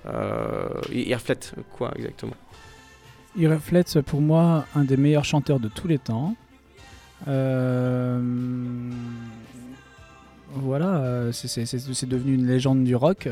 euh, 0.05 0.69
il, 0.91 1.07
il 1.07 1.13
reflète 1.13 1.53
quoi 1.77 1.91
exactement? 1.95 2.36
Il 3.36 3.48
reflète 3.51 4.01
pour 4.01 4.21
moi 4.21 4.65
un 4.75 4.83
des 4.83 4.98
meilleurs 4.98 5.25
chanteurs 5.25 5.60
de 5.60 5.67
tous 5.69 5.88
les 5.88 6.00
temps. 6.00 6.36
Voilà, 10.53 11.31
c'est- 11.31 12.05
devenu 12.05 12.33
une 12.36 12.48
légende 12.48 12.83
du 12.83 12.95
rock. 12.95 13.29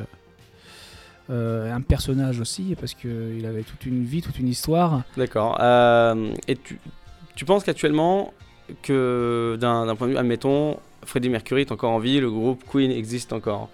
Euh, 1.30 1.72
un 1.72 1.82
personnage 1.82 2.40
aussi, 2.40 2.76
parce 2.80 2.96
qu'il 2.96 3.46
avait 3.46 3.62
toute 3.64 3.86
une 3.86 4.04
vie, 4.04 4.22
toute 4.22 4.40
une 4.40 4.48
histoire. 4.48 5.04
D'accord. 5.16 5.58
Euh, 5.60 6.34
et 6.48 6.56
tu, 6.56 6.80
tu 7.40 7.46
penses 7.46 7.64
qu'actuellement, 7.64 8.34
que 8.84 9.58
d'un 9.62 9.96
point 9.96 10.08
de 10.08 10.12
vue, 10.12 10.18
admettons, 10.18 10.78
Freddie 11.06 11.30
Mercury 11.30 11.62
est 11.62 11.72
encore 11.72 11.92
en 11.92 12.00
vie, 12.00 12.20
le 12.20 12.30
groupe 12.30 12.64
Queen 12.70 12.92
existe 12.92 13.32
encore. 13.32 13.70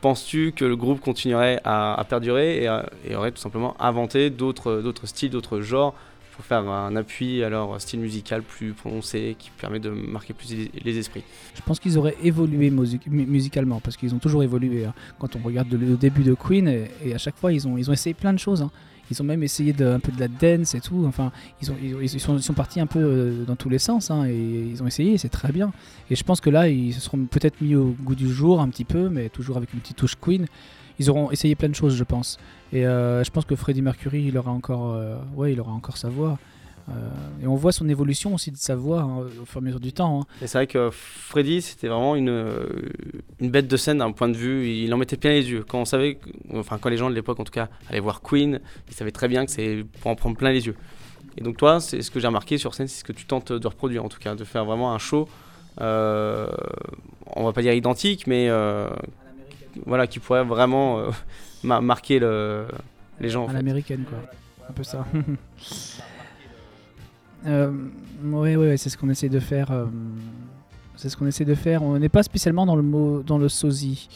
Penses-tu 0.00 0.50
que 0.50 0.64
le 0.64 0.74
groupe 0.74 1.00
continuerait 1.00 1.60
à, 1.64 1.94
à 1.94 2.04
perdurer 2.04 2.60
et, 2.62 2.66
à- 2.66 2.88
et 3.08 3.14
aurait 3.14 3.30
tout 3.30 3.40
simplement 3.40 3.80
inventé 3.80 4.30
d'autres 4.30 4.82
styles, 5.04 5.30
d'autres 5.30 5.60
genres 5.60 5.94
pour 6.32 6.44
faire 6.44 6.68
un 6.68 6.94
appui 6.96 7.42
à 7.44 7.48
leur 7.48 7.80
style 7.80 8.00
musical 8.00 8.42
plus 8.42 8.72
prononcé 8.72 9.36
qui 9.38 9.50
permet 9.60 9.78
de 9.80 9.90
marquer 9.90 10.34
plus 10.34 10.52
les, 10.54 10.70
les 10.84 10.98
esprits? 10.98 11.22
Je 11.54 11.62
pense 11.62 11.78
qu'ils 11.80 11.98
auraient 11.98 12.16
évolué 12.22 12.70
musi- 12.70 13.00
mu- 13.06 13.26
musicalement, 13.26 13.78
parce 13.80 13.96
qu'ils 13.96 14.12
ont 14.14 14.18
toujours 14.18 14.42
évolué. 14.42 14.84
hein. 14.86 14.94
Quand 15.20 15.36
on 15.36 15.40
regarde 15.40 15.72
le 15.72 15.96
début 15.96 16.22
de 16.24 16.34
Queen, 16.34 16.66
et, 16.66 16.90
et 17.04 17.14
à 17.14 17.18
chaque 17.18 17.36
fois, 17.36 17.52
ils 17.52 17.66
ont, 17.68 17.76
ils 17.78 17.88
ont 17.90 17.92
essayé 17.92 18.14
plein 18.14 18.32
de 18.32 18.38
choses. 18.40 18.62
hein. 18.62 18.70
Ils 19.10 19.20
ont 19.22 19.24
même 19.24 19.42
essayé 19.42 19.74
un 19.80 20.00
peu 20.00 20.12
de 20.12 20.20
la 20.20 20.28
dance 20.28 20.74
et 20.74 20.80
tout. 20.80 21.04
Enfin, 21.06 21.32
ils, 21.62 21.70
ont, 21.70 21.76
ils, 21.82 21.94
ont- 21.96 22.00
ils 22.36 22.42
sont, 22.42 22.52
partis 22.52 22.80
un 22.80 22.86
peu 22.86 22.98
euh, 23.00 23.44
dans 23.44 23.56
tous 23.56 23.68
les 23.68 23.78
sens. 23.78 24.10
hein, 24.10 24.26
et 24.26 24.68
ils 24.70 24.82
ont 24.82 24.86
essayé, 24.86 25.16
c'est 25.18 25.28
très 25.28 25.52
bien. 25.52 25.72
Et 26.10 26.16
je 26.16 26.24
pense 26.24 26.40
que 26.40 26.50
là, 26.50 26.68
ils 26.68 26.92
se 26.92 27.00
seront 27.00 27.24
peut-être 27.26 27.60
mis 27.60 27.74
au 27.74 27.94
goût 28.02 28.14
du 28.14 28.28
jour 28.32 28.60
un 28.60 28.68
petit 28.68 28.84
peu, 28.84 29.08
mais 29.08 29.28
toujours 29.28 29.56
avec 29.56 29.72
une 29.72 29.80
petite 29.80 29.96
touche 29.96 30.14
Queen. 30.20 30.46
Ils 30.98 31.08
auront 31.10 31.30
essayé 31.30 31.54
plein 31.54 31.68
de 31.68 31.74
choses, 31.74 31.96
je 31.96 32.04
pense. 32.04 32.38
Et 32.72 32.86
euh, 32.86 33.22
je 33.24 33.30
pense 33.30 33.44
que 33.44 33.54
Freddie 33.54 33.82
Mercury, 33.82 34.24
il 34.26 34.36
aura 34.36 34.50
encore, 34.50 34.92
euh, 34.94 35.16
ouais, 35.36 35.52
il 35.52 35.60
aura 35.60 35.72
encore 35.72 35.96
sa 35.96 36.08
voix. 36.08 36.38
Et 37.42 37.46
on 37.46 37.54
voit 37.54 37.72
son 37.72 37.88
évolution 37.88 38.34
aussi 38.34 38.50
de 38.50 38.56
sa 38.56 38.74
voix 38.76 39.00
hein, 39.02 39.18
au 39.40 39.44
fur 39.44 39.56
et 39.56 39.58
à 39.58 39.60
mesure 39.60 39.80
du 39.80 39.92
temps. 39.92 40.20
hein. 40.22 40.24
Et 40.42 40.46
c'est 40.46 40.58
vrai 40.58 40.66
que 40.66 40.88
Freddy, 40.90 41.60
c'était 41.62 41.88
vraiment 41.88 42.14
une, 42.16 42.28
euh, 42.30 42.66
une 43.40 43.50
bête 43.50 43.68
de 43.68 43.76
scène 43.76 43.98
d'un 43.98 44.12
point 44.12 44.28
de 44.28 44.36
vue. 44.36 44.68
Il 44.68 44.92
en 44.94 44.96
mettait 44.96 45.16
plein 45.16 45.30
les 45.30 45.50
yeux. 45.50 45.64
Quand 45.68 45.80
on 45.80 45.84
savait, 45.84 46.18
enfin, 46.54 46.78
quand 46.78 46.88
les 46.88 46.96
gens 46.96 47.10
de 47.10 47.14
l'époque, 47.14 47.38
en 47.40 47.44
tout 47.44 47.52
cas, 47.52 47.68
allaient 47.88 48.00
voir 48.00 48.22
Queen, 48.22 48.60
ils 48.88 48.94
savaient 48.94 49.10
très 49.12 49.28
bien 49.28 49.44
que 49.44 49.50
c'est 49.52 49.84
pour 50.00 50.10
en 50.10 50.14
prendre 50.16 50.36
plein 50.36 50.50
les 50.52 50.66
yeux. 50.66 50.74
Et 51.36 51.42
donc, 51.42 51.56
toi, 51.56 51.78
c'est 51.80 52.02
ce 52.02 52.10
que 52.10 52.18
j'ai 52.20 52.26
remarqué 52.26 52.58
sur 52.58 52.74
scène, 52.74 52.88
c'est 52.88 53.00
ce 53.00 53.04
que 53.04 53.12
tu 53.12 53.24
tentes 53.26 53.52
de 53.52 53.66
reproduire, 53.66 54.04
en 54.04 54.08
tout 54.08 54.18
cas, 54.18 54.34
de 54.34 54.44
faire 54.44 54.64
vraiment 54.64 54.92
un 54.92 54.98
show. 54.98 55.28
euh, 55.80 56.48
on 57.36 57.44
va 57.44 57.52
pas 57.52 57.62
dire 57.62 57.74
identique, 57.74 58.26
mais 58.26 58.48
euh, 58.48 58.88
voilà, 59.86 60.06
qui 60.06 60.18
pourrait 60.18 60.42
vraiment 60.44 60.98
euh, 60.98 61.10
ma- 61.62 61.80
marquer 61.80 62.18
le, 62.18 62.66
les 63.20 63.28
gens. 63.28 63.44
en 63.44 63.48
à 63.50 63.52
l'américaine, 63.52 64.04
quoi. 64.08 64.18
Un 64.68 64.72
peu 64.72 64.82
ça. 64.82 65.06
euh, 67.48 67.70
ouais, 68.24 68.56
ouais, 68.56 68.68
ouais, 68.68 68.76
c'est 68.76 68.90
ce 68.90 68.98
qu'on 68.98 69.08
essaie 69.10 69.28
de 69.28 69.40
faire. 69.40 69.70
euh, 69.70 69.86
c'est 70.96 71.08
ce 71.08 71.16
qu'on 71.16 71.26
essaie 71.26 71.44
de 71.44 71.54
faire. 71.54 71.82
On 71.82 71.98
n'est 71.98 72.08
pas 72.08 72.22
spécialement 72.22 72.66
dans 72.66 72.76
le 72.76 72.82
mot, 72.82 73.22
dans 73.22 73.38
le 73.38 73.48
sosie. 73.48 74.08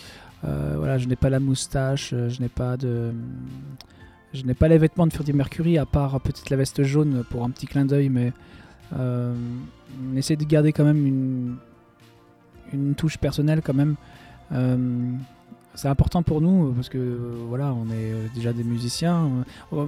Euh, 0.45 0.75
voilà, 0.77 0.99
je 0.99 1.07
n'ai 1.07 1.17
pas 1.17 1.31
la 1.31 1.39
moustache, 1.41 2.13
euh, 2.13 2.29
je 2.29 2.41
n'ai 2.41 2.49
pas 2.49 2.77
de, 2.77 3.13
je 4.35 4.43
n'ai 4.45 4.55
pas 4.55 4.67
les 4.67 4.79
vêtements 4.79 5.07
de 5.07 5.13
Freddie 5.13 5.33
Mercury 5.33 5.79
à 5.79 5.87
part 5.87 6.21
peut-être 6.21 6.51
la 6.51 6.57
veste 6.57 6.83
jaune 6.83 7.23
pour 7.31 7.45
un 7.45 7.51
petit 7.51 7.67
clin 7.67 7.85
d'œil, 7.85 8.09
mais 8.09 8.33
on 8.99 10.17
essaie 10.17 10.37
de 10.37 10.45
garder 10.45 10.73
quand 10.73 10.85
même 10.85 11.07
une, 11.07 11.57
une 12.73 12.95
touche 12.95 13.17
personnelle 13.19 13.63
quand 13.63 13.75
même. 13.75 13.95
C'est 15.75 15.89
important 15.89 16.23
pour 16.23 16.41
nous 16.43 16.73
parce 16.75 16.89
que 16.91 16.99
euh, 16.99 17.19
voilà, 17.49 17.73
on 17.73 17.87
est 17.87 18.13
euh, 18.13 18.27
déjà 18.35 18.53
des 18.53 18.63
musiciens. 18.65 19.29
Euh, 19.73 19.87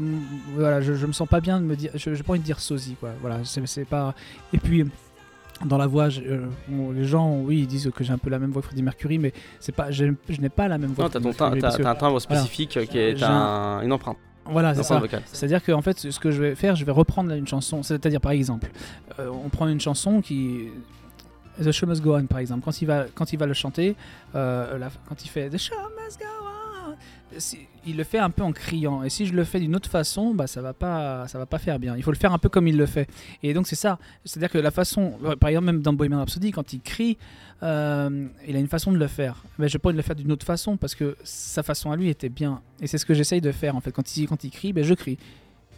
voilà, 0.54 0.80
je, 0.80 0.94
je 0.94 1.06
me 1.06 1.12
sens 1.12 1.28
pas 1.28 1.40
bien 1.40 1.60
de 1.60 1.64
me 1.66 1.76
dire, 1.76 1.90
je, 1.94 2.14
j'ai 2.14 2.22
pas 2.22 2.32
envie 2.32 2.40
de 2.40 2.44
dire 2.44 2.58
sosie 2.60 2.96
quoi. 2.98 3.10
Voilà, 3.20 3.40
c'est, 3.44 3.84
pas. 3.84 4.14
Et 4.54 4.58
puis 4.58 4.86
dans 5.64 5.76
la 5.78 5.86
voix, 5.86 6.08
je- 6.08 6.22
les 6.94 7.04
gens, 7.04 7.36
oui, 7.38 7.60
ils 7.60 7.66
disent 7.66 7.90
que 7.94 8.02
j'ai 8.02 8.12
un 8.12 8.18
peu 8.18 8.30
la 8.30 8.38
même 8.38 8.50
voix 8.50 8.62
que 8.62 8.68
Freddie 8.68 8.82
Mercury, 8.82 9.18
mais 9.18 9.32
c'est 9.60 9.72
pas, 9.74 9.90
je, 9.90 10.06
je 10.28 10.40
n'ai 10.40 10.48
pas 10.48 10.68
la 10.68 10.78
même 10.78 10.92
voix. 10.92 11.04
Non, 11.04 11.08
que 11.08 11.12
t'as 11.12 11.20
ton 11.20 11.28
Mercury, 11.50 11.60
t'as 11.60 11.90
un 11.90 11.94
timbre 11.94 12.20
spécifique 12.20 12.78
qui 12.88 12.98
est 12.98 13.14
un- 13.30 13.82
une 13.82 13.92
empreinte. 13.92 14.16
Voilà, 14.46 14.74
c'est 14.74 14.80
ça. 14.88 14.94
C'est-à-dire 15.32 15.62
que 15.62 15.72
en 15.72 15.80
fait, 15.82 15.98
ce 15.98 16.18
que 16.18 16.30
je 16.30 16.40
vais 16.42 16.54
faire, 16.54 16.76
je 16.76 16.84
vais 16.84 16.92
reprendre 16.92 17.30
une 17.32 17.46
chanson. 17.46 17.82
C'est-à-dire, 17.82 18.20
par 18.20 18.32
exemple, 18.32 18.70
on 19.18 19.48
prend 19.50 19.68
une 19.68 19.80
chanson 19.80 20.20
qui. 20.22 20.68
The 21.62 21.72
Show 21.72 21.86
Must 21.86 22.02
Go 22.02 22.16
On, 22.16 22.26
par 22.26 22.38
exemple. 22.38 22.62
Quand 22.64 22.80
il 22.82 22.86
va, 22.86 23.06
quand 23.14 23.32
il 23.32 23.38
va 23.38 23.46
le 23.46 23.54
chanter, 23.54 23.96
euh, 24.34 24.88
quand 25.08 25.24
il 25.24 25.28
fait 25.28 25.48
The 25.50 25.58
Show 25.58 25.74
Must 25.74 26.18
Go 26.18 26.24
On, 26.26 26.94
il 27.86 27.96
le 27.96 28.04
fait 28.04 28.18
un 28.18 28.30
peu 28.30 28.42
en 28.42 28.52
criant. 28.52 29.02
Et 29.02 29.10
si 29.10 29.26
je 29.26 29.34
le 29.34 29.44
fais 29.44 29.60
d'une 29.60 29.74
autre 29.76 29.90
façon, 29.90 30.34
bah, 30.34 30.46
ça 30.46 30.62
va 30.62 30.72
va 30.72 31.46
pas 31.46 31.58
faire 31.58 31.78
bien. 31.78 31.96
Il 31.96 32.02
faut 32.02 32.12
le 32.12 32.16
faire 32.16 32.32
un 32.32 32.38
peu 32.38 32.48
comme 32.48 32.68
il 32.68 32.76
le 32.76 32.86
fait. 32.86 33.08
Et 33.42 33.54
donc, 33.54 33.66
c'est 33.66 33.76
ça. 33.76 33.98
C'est-à-dire 34.24 34.50
que 34.50 34.58
la 34.58 34.70
façon. 34.70 35.18
Par 35.40 35.50
exemple, 35.50 35.66
même 35.66 35.82
dans 35.82 35.92
Bohemian 35.92 36.18
Rhapsody, 36.18 36.50
quand 36.50 36.72
il 36.72 36.80
crie, 36.80 37.18
euh, 37.62 38.26
il 38.46 38.56
a 38.56 38.58
une 38.58 38.68
façon 38.68 38.92
de 38.92 38.98
le 38.98 39.06
faire. 39.06 39.42
Mais 39.58 39.68
je 39.68 39.78
pas 39.78 39.92
le 39.92 40.02
faire 40.02 40.16
d'une 40.16 40.32
autre 40.32 40.46
façon 40.46 40.76
parce 40.76 40.94
que 40.94 41.16
sa 41.24 41.62
façon 41.62 41.90
à 41.90 41.96
lui 41.96 42.08
était 42.08 42.28
bien. 42.28 42.60
Et 42.80 42.86
c'est 42.86 42.98
ce 42.98 43.06
que 43.06 43.14
j'essaye 43.14 43.40
de 43.40 43.52
faire 43.52 43.76
en 43.76 43.80
fait. 43.80 43.92
Quand 43.92 44.16
il, 44.16 44.26
quand 44.26 44.44
il 44.44 44.50
crie, 44.50 44.72
ben, 44.72 44.84
je 44.84 44.94
crie. 44.94 45.18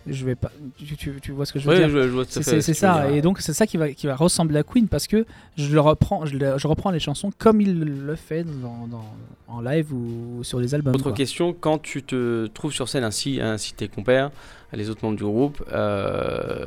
Je 0.06 0.24
vais 0.24 0.34
pas. 0.36 0.52
Tu, 0.78 0.96
tu- 0.96 1.18
tu 1.20 1.32
vois 1.32 1.46
ce 1.46 1.52
que 1.52 1.58
je 1.58 1.64
veux 1.68 1.72
Oui, 1.74 1.78
dire 1.78 1.88
je, 1.88 2.08
je 2.08 2.22
C'est 2.40 2.60
ce 2.60 2.72
ça. 2.72 3.10
Et 3.10 3.20
donc 3.22 3.40
c'est 3.40 3.52
ça 3.52 3.66
qui 3.66 3.76
va, 3.76 3.90
qui 3.92 4.06
va 4.06 4.14
ressembler 4.14 4.58
à 4.58 4.62
Queen 4.62 4.86
parce 4.88 5.06
que 5.06 5.26
je 5.56 5.72
le 5.72 5.80
reprends, 5.80 6.24
je, 6.26 6.36
le- 6.36 6.58
je 6.58 6.66
reprends 6.68 6.90
les 6.90 7.00
chansons 7.00 7.30
comme 7.38 7.60
il 7.60 7.80
le 7.80 8.14
fait 8.16 8.44
dans, 8.44 8.86
dans- 8.86 9.14
en 9.48 9.60
live 9.60 9.92
ou 9.92 10.44
sur 10.44 10.60
les 10.60 10.74
albums. 10.74 10.94
Autre 10.94 11.02
quoi. 11.04 11.12
question, 11.12 11.52
quand 11.52 11.78
tu 11.78 12.02
te 12.02 12.46
trouves 12.48 12.72
sur 12.72 12.88
scène 12.88 13.04
ainsi, 13.04 13.40
ainsi 13.40 13.74
tes 13.74 13.88
compères, 13.88 14.30
les 14.72 14.90
autres 14.90 15.04
membres 15.04 15.16
du 15.16 15.24
groupe, 15.24 15.64
euh, 15.72 16.66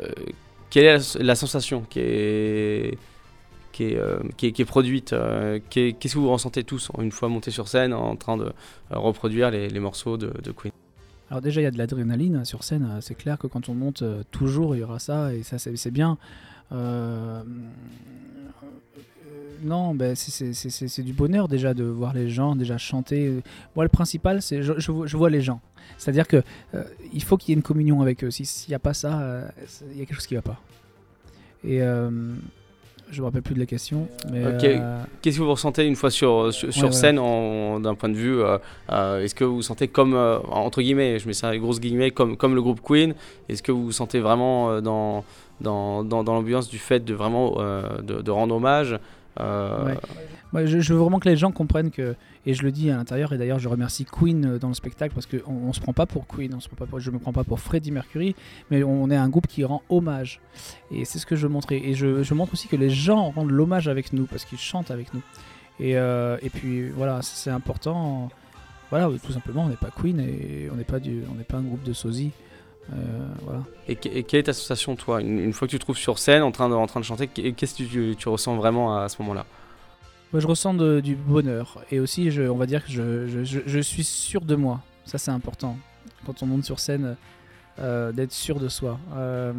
quelle 0.70 0.86
est 0.86 0.98
la, 0.98 1.24
la 1.24 1.36
sensation 1.36 1.82
qui 1.90 2.00
est, 2.00 2.98
qui 3.72 3.86
est, 3.86 3.96
euh, 3.98 4.20
qui 4.38 4.48
est, 4.48 4.52
qui 4.52 4.62
est 4.62 4.66
produite 4.66 5.14
euh, 5.14 5.60
Qu'est-ce 5.70 6.14
que 6.14 6.20
vous 6.20 6.30
ressentez 6.32 6.64
tous 6.64 6.90
une 7.00 7.12
fois 7.12 7.30
montés 7.30 7.52
sur 7.52 7.68
scène 7.68 7.94
en 7.94 8.16
train 8.16 8.38
de 8.38 8.52
reproduire 8.90 9.50
les, 9.52 9.70
les 9.70 9.80
morceaux 9.80 10.18
de, 10.18 10.34
de 10.44 10.52
Queen? 10.52 10.72
Alors 11.30 11.42
déjà 11.42 11.62
il 11.62 11.64
y 11.64 11.68
a 11.68 11.72
de 11.72 11.78
l'adrénaline 11.78 12.38
hein, 12.38 12.44
sur 12.44 12.64
scène. 12.64 12.88
euh, 12.90 13.02
C'est 13.02 13.16
clair 13.16 13.38
que 13.38 13.48
quand 13.48 13.70
on 13.70 13.76
monte, 13.76 14.02
euh, 14.02 14.24
toujours 14.32 14.76
il 14.76 14.80
y 14.80 14.84
aura 14.84 15.00
ça 15.00 15.34
et 15.34 15.44
ça 15.44 15.58
c'est 15.60 15.92
bien. 15.92 16.18
Euh, 16.72 17.42
euh, 17.44 19.40
non, 19.64 19.94
ben, 19.94 20.16
c'est- 20.16 21.02
du 21.04 21.14
bonheur 21.14 21.48
déjà 21.48 21.74
de 21.74 21.84
voir 21.84 22.14
les 22.14 22.30
gens 22.30 22.56
déjà 22.56 22.78
chanter. 22.78 23.42
Moi, 23.76 23.84
le 23.86 23.90
principal, 23.90 24.42
c'est 24.42 24.62
je, 24.64 24.74
je 24.80 25.18
vois- 25.18 25.30
les 25.30 25.42
gens. 25.42 25.62
C'est-à-dire 25.98 26.28
que 26.28 26.44
il 27.14 27.24
faut 27.24 27.38
qu'il 27.38 27.50
y 27.50 27.52
ait 27.54 27.58
une 27.58 27.64
communion 27.64 28.02
avec 28.02 28.24
eux. 28.24 28.32
Si- 28.32 28.46
S'il 28.46 28.70
n'y 28.72 28.76
a 28.76 28.80
pas 28.80 28.94
ça, 28.94 29.52
il 29.92 29.98
y 29.98 30.02
a 30.02 30.06
quelque 30.06 30.16
chose 30.16 30.28
qui 30.28 30.36
ne 30.36 30.40
va 30.40 30.44
pas. 30.44 30.62
Et 31.64 31.80
je 33.12 33.22
me 33.22 33.26
rappelle 33.26 33.42
plus 33.42 33.56
de 33.56 33.60
la 33.60 33.66
question. 33.66 34.08
Mais, 34.32 34.44
euh, 34.44 35.02
Qu'est-ce 35.22 35.38
que 35.38 35.44
vous 35.44 35.52
ressentez 35.52 35.86
une 35.86 35.96
fois 35.96 36.12
sur, 36.12 36.54
sur, 36.54 36.72
sur 36.74 36.88
Ouais, 36.88 36.92
scène 36.92 37.16
d'un 37.16 37.96
point 37.96 38.10
de 38.10 38.16
vue 38.16 38.42
euh, 38.42 38.58
euh, 38.92 39.24
Est-ce 39.24 39.36
que 39.36 39.44
vous 39.44 39.56
vous 39.56 39.62
sentez 39.62 39.88
comme, 39.88 40.14
entre 40.50 40.82
guillemets, 40.82 41.20
je 41.20 41.28
mets 41.28 41.34
ça 41.34 41.48
avec 41.48 41.62
grosses 41.62 41.80
guillemets, 41.80 42.12
comme, 42.12 42.38
comme 42.38 42.56
le 42.56 42.62
groupe 42.62 42.82
Queen 42.84 43.14
Est-ce 43.48 43.64
que 43.64 43.72
vous 43.72 43.86
vous 43.86 43.92
sentez 43.92 44.20
vraiment 44.20 44.82
dans, 44.82 45.24
dans, 45.62 46.04
dans, 46.04 46.24
dans 46.24 46.34
l'ambiance 46.34 46.70
du 46.70 46.78
fait 46.78 47.04
de 47.04 47.14
vraiment 47.14 47.58
de, 48.02 48.22
de 48.22 48.32
rendre 48.32 48.56
hommage 48.56 48.98
Moi, 50.52 50.66
je, 50.66 50.94
veux 50.94 51.00
vraiment 51.00 51.20
que 51.20 51.30
les 51.30 51.38
gens 51.38 51.52
comprennent 51.52 51.92
que, 51.92 52.16
et 52.48 52.56
je 52.56 52.64
le 52.64 52.72
dis 52.72 52.90
à 52.90 52.98
l'intérieur, 52.98 53.34
et 53.34 53.38
d'ailleurs 53.38 53.60
je 53.60 53.70
remercie 53.70 54.06
Queen 54.06 54.46
euh, 54.46 54.58
dans 54.58 54.70
le 54.70 54.74
spectacle 54.74 55.14
parce 55.14 55.28
qu'on 55.28 55.52
on 55.52 55.74
se 55.74 55.80
prend 55.80 55.94
pas 55.94 56.08
pour 56.08 56.26
Queen, 56.26 56.52
on 56.56 56.60
se 56.60 56.70
je 56.98 57.12
me 57.12 57.20
prends 57.20 57.34
pas 57.34 57.44
pour 57.44 57.60
Freddie 57.60 57.92
Mercury, 57.92 58.36
mais 58.72 58.84
on 58.84 59.12
est 59.12 59.16
un 59.16 59.30
groupe 59.30 59.46
qui 59.46 59.64
rend 59.64 59.84
hommage. 59.90 60.42
Et 60.92 61.06
c'est 61.06 61.20
ce 61.20 61.28
que 61.28 61.36
je 61.36 61.46
veux 61.46 61.54
montrer. 61.54 61.78
Et 61.78 61.94
je, 61.94 62.34
montre 62.34 62.54
aussi 62.54 62.68
que 62.68 62.76
les 62.76 62.90
gens 62.90 63.30
rendent 63.30 63.52
l'hommage 63.52 63.88
avec 63.88 64.12
nous 64.12 64.26
parce 64.26 64.46
qu'ils 64.46 64.58
chantent 64.58 64.92
avec 64.92 65.14
nous. 65.14 65.22
Et, 65.80 65.98
euh, 65.98 66.38
et 66.42 66.50
puis 66.50 66.90
voilà, 66.90 67.22
c'est 67.22 67.52
important. 67.52 68.30
Voilà, 68.90 69.08
tout 69.24 69.32
simplement, 69.32 69.66
on 69.66 69.70
n'est 69.70 69.76
pas 69.76 69.92
Queen 69.96 70.20
et 70.20 70.68
on 70.72 70.76
n'est 70.76 70.84
pas, 70.84 71.00
pas 71.00 71.58
un 71.58 71.62
groupe 71.62 71.84
de 71.84 71.94
sosie. 71.94 72.32
Euh, 72.92 73.28
voilà. 73.44 73.62
et, 73.88 73.96
que- 73.96 74.10
et 74.10 74.24
quelle 74.24 74.40
est 74.40 74.44
ta 74.44 74.54
sensation, 74.54 74.96
toi 74.96 75.22
une, 75.22 75.38
une 75.40 75.54
fois 75.54 75.68
que 75.68 75.72
tu 75.72 75.78
te 75.80 75.84
trouves 75.84 75.98
sur 75.98 76.18
scène 76.18 76.42
en 76.42 76.52
train 76.52 76.70
de, 76.70 76.74
en 76.74 76.88
train 76.88 77.00
de 77.00 77.06
chanter, 77.06 77.28
qu'est- 77.28 77.52
qu'est-ce 77.52 77.76
que 77.76 77.84
tu, 77.88 78.16
tu 78.18 78.30
ressens 78.30 78.56
vraiment 78.56 78.98
à, 78.98 79.08
ce 79.10 79.22
moment-là? 79.22 79.46
Moi, 80.34 80.40
je 80.40 80.48
ressens 80.48 80.74
de- 80.74 81.00
du 81.00 81.16
bonheur. 81.16 81.84
Et 81.92 82.00
aussi, 82.00 82.32
je, 82.32 82.44
on 82.44 82.56
va 82.58 82.66
dire 82.66 82.84
que 82.86 82.92
je, 82.92 83.28
je- 83.28 83.44
je- 83.44 83.60
je 83.66 83.80
suis 83.80 84.04
sûr 84.04 84.42
de 84.42 84.56
moi. 84.56 84.82
Ça, 85.06 85.18
c'est 85.18 85.32
important. 85.32 85.78
Quand 86.26 86.42
on 86.44 86.46
monte 86.48 86.66
sur 86.66 86.80
scène, 86.80 87.16
euh, 87.80 88.12
d'être 88.12 88.32
sûr 88.34 88.60
de 88.60 88.68
soi. 88.70 89.00
Euh, 89.16 89.54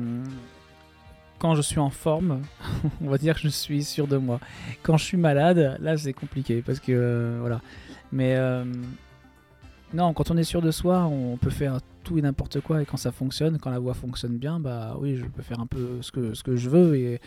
quand 1.39 1.55
je 1.55 1.63
suis 1.63 1.79
en 1.81 1.91
forme, 1.91 2.43
on 3.05 3.09
va 3.11 3.19
dire 3.19 3.35
que 3.35 3.41
je 3.41 3.49
suis 3.49 3.83
sûr 3.85 4.07
de 4.07 4.17
moi. 4.17 4.41
Quand 4.83 4.97
je 4.97 5.05
suis 5.05 5.17
malade, 5.17 5.77
là, 5.81 5.97
c'est 5.97 6.13
compliqué. 6.13 6.63
Parce 6.67 6.81
que, 6.81 6.93
euh, 6.93 7.39
voilà. 7.41 7.61
Mais 8.13 8.37
non, 9.95 10.13
quand 10.15 10.31
on 10.31 10.37
est 10.37 10.45
sûr 10.45 10.63
de 10.63 10.71
soi, 10.71 11.01
on 11.05 11.37
peut 11.37 11.51
faire 11.51 11.79
tout 12.03 12.19
et 12.19 12.23
n'importe 12.23 12.61
quoi. 12.61 12.83
Et 12.83 12.87
quand 12.87 12.97
ça 12.97 13.13
fonctionne, 13.13 13.59
quand 13.59 13.71
la 13.71 13.79
voix 13.79 13.95
fonctionne 13.95 14.37
bien, 14.37 14.59
bah 14.61 14.97
oui, 15.01 15.17
je 15.17 15.25
peux 15.25 15.43
faire 15.43 15.61
un 15.61 15.67
peu 15.67 15.99
ce 16.03 16.11
que, 16.13 16.35
ce 16.35 16.43
que 16.43 16.57
je 16.57 16.69
veux. 16.71 16.97
Et, 16.97 17.21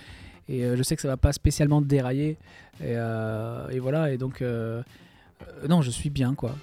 et 0.49 0.65
euh, 0.65 0.75
je 0.75 0.83
sais 0.83 0.95
que 0.95 1.01
ça 1.01 1.07
va 1.07 1.17
pas 1.17 1.33
spécialement 1.33 1.81
dérailler. 1.81 2.37
Et, 2.81 2.95
euh, 2.95 3.69
et 3.69 3.79
voilà, 3.79 4.11
et 4.11 4.17
donc, 4.17 4.41
euh, 4.41 4.81
euh, 5.41 5.67
non, 5.67 5.81
je 5.81 5.91
suis 5.91 6.09
bien, 6.09 6.33
quoi. 6.35 6.55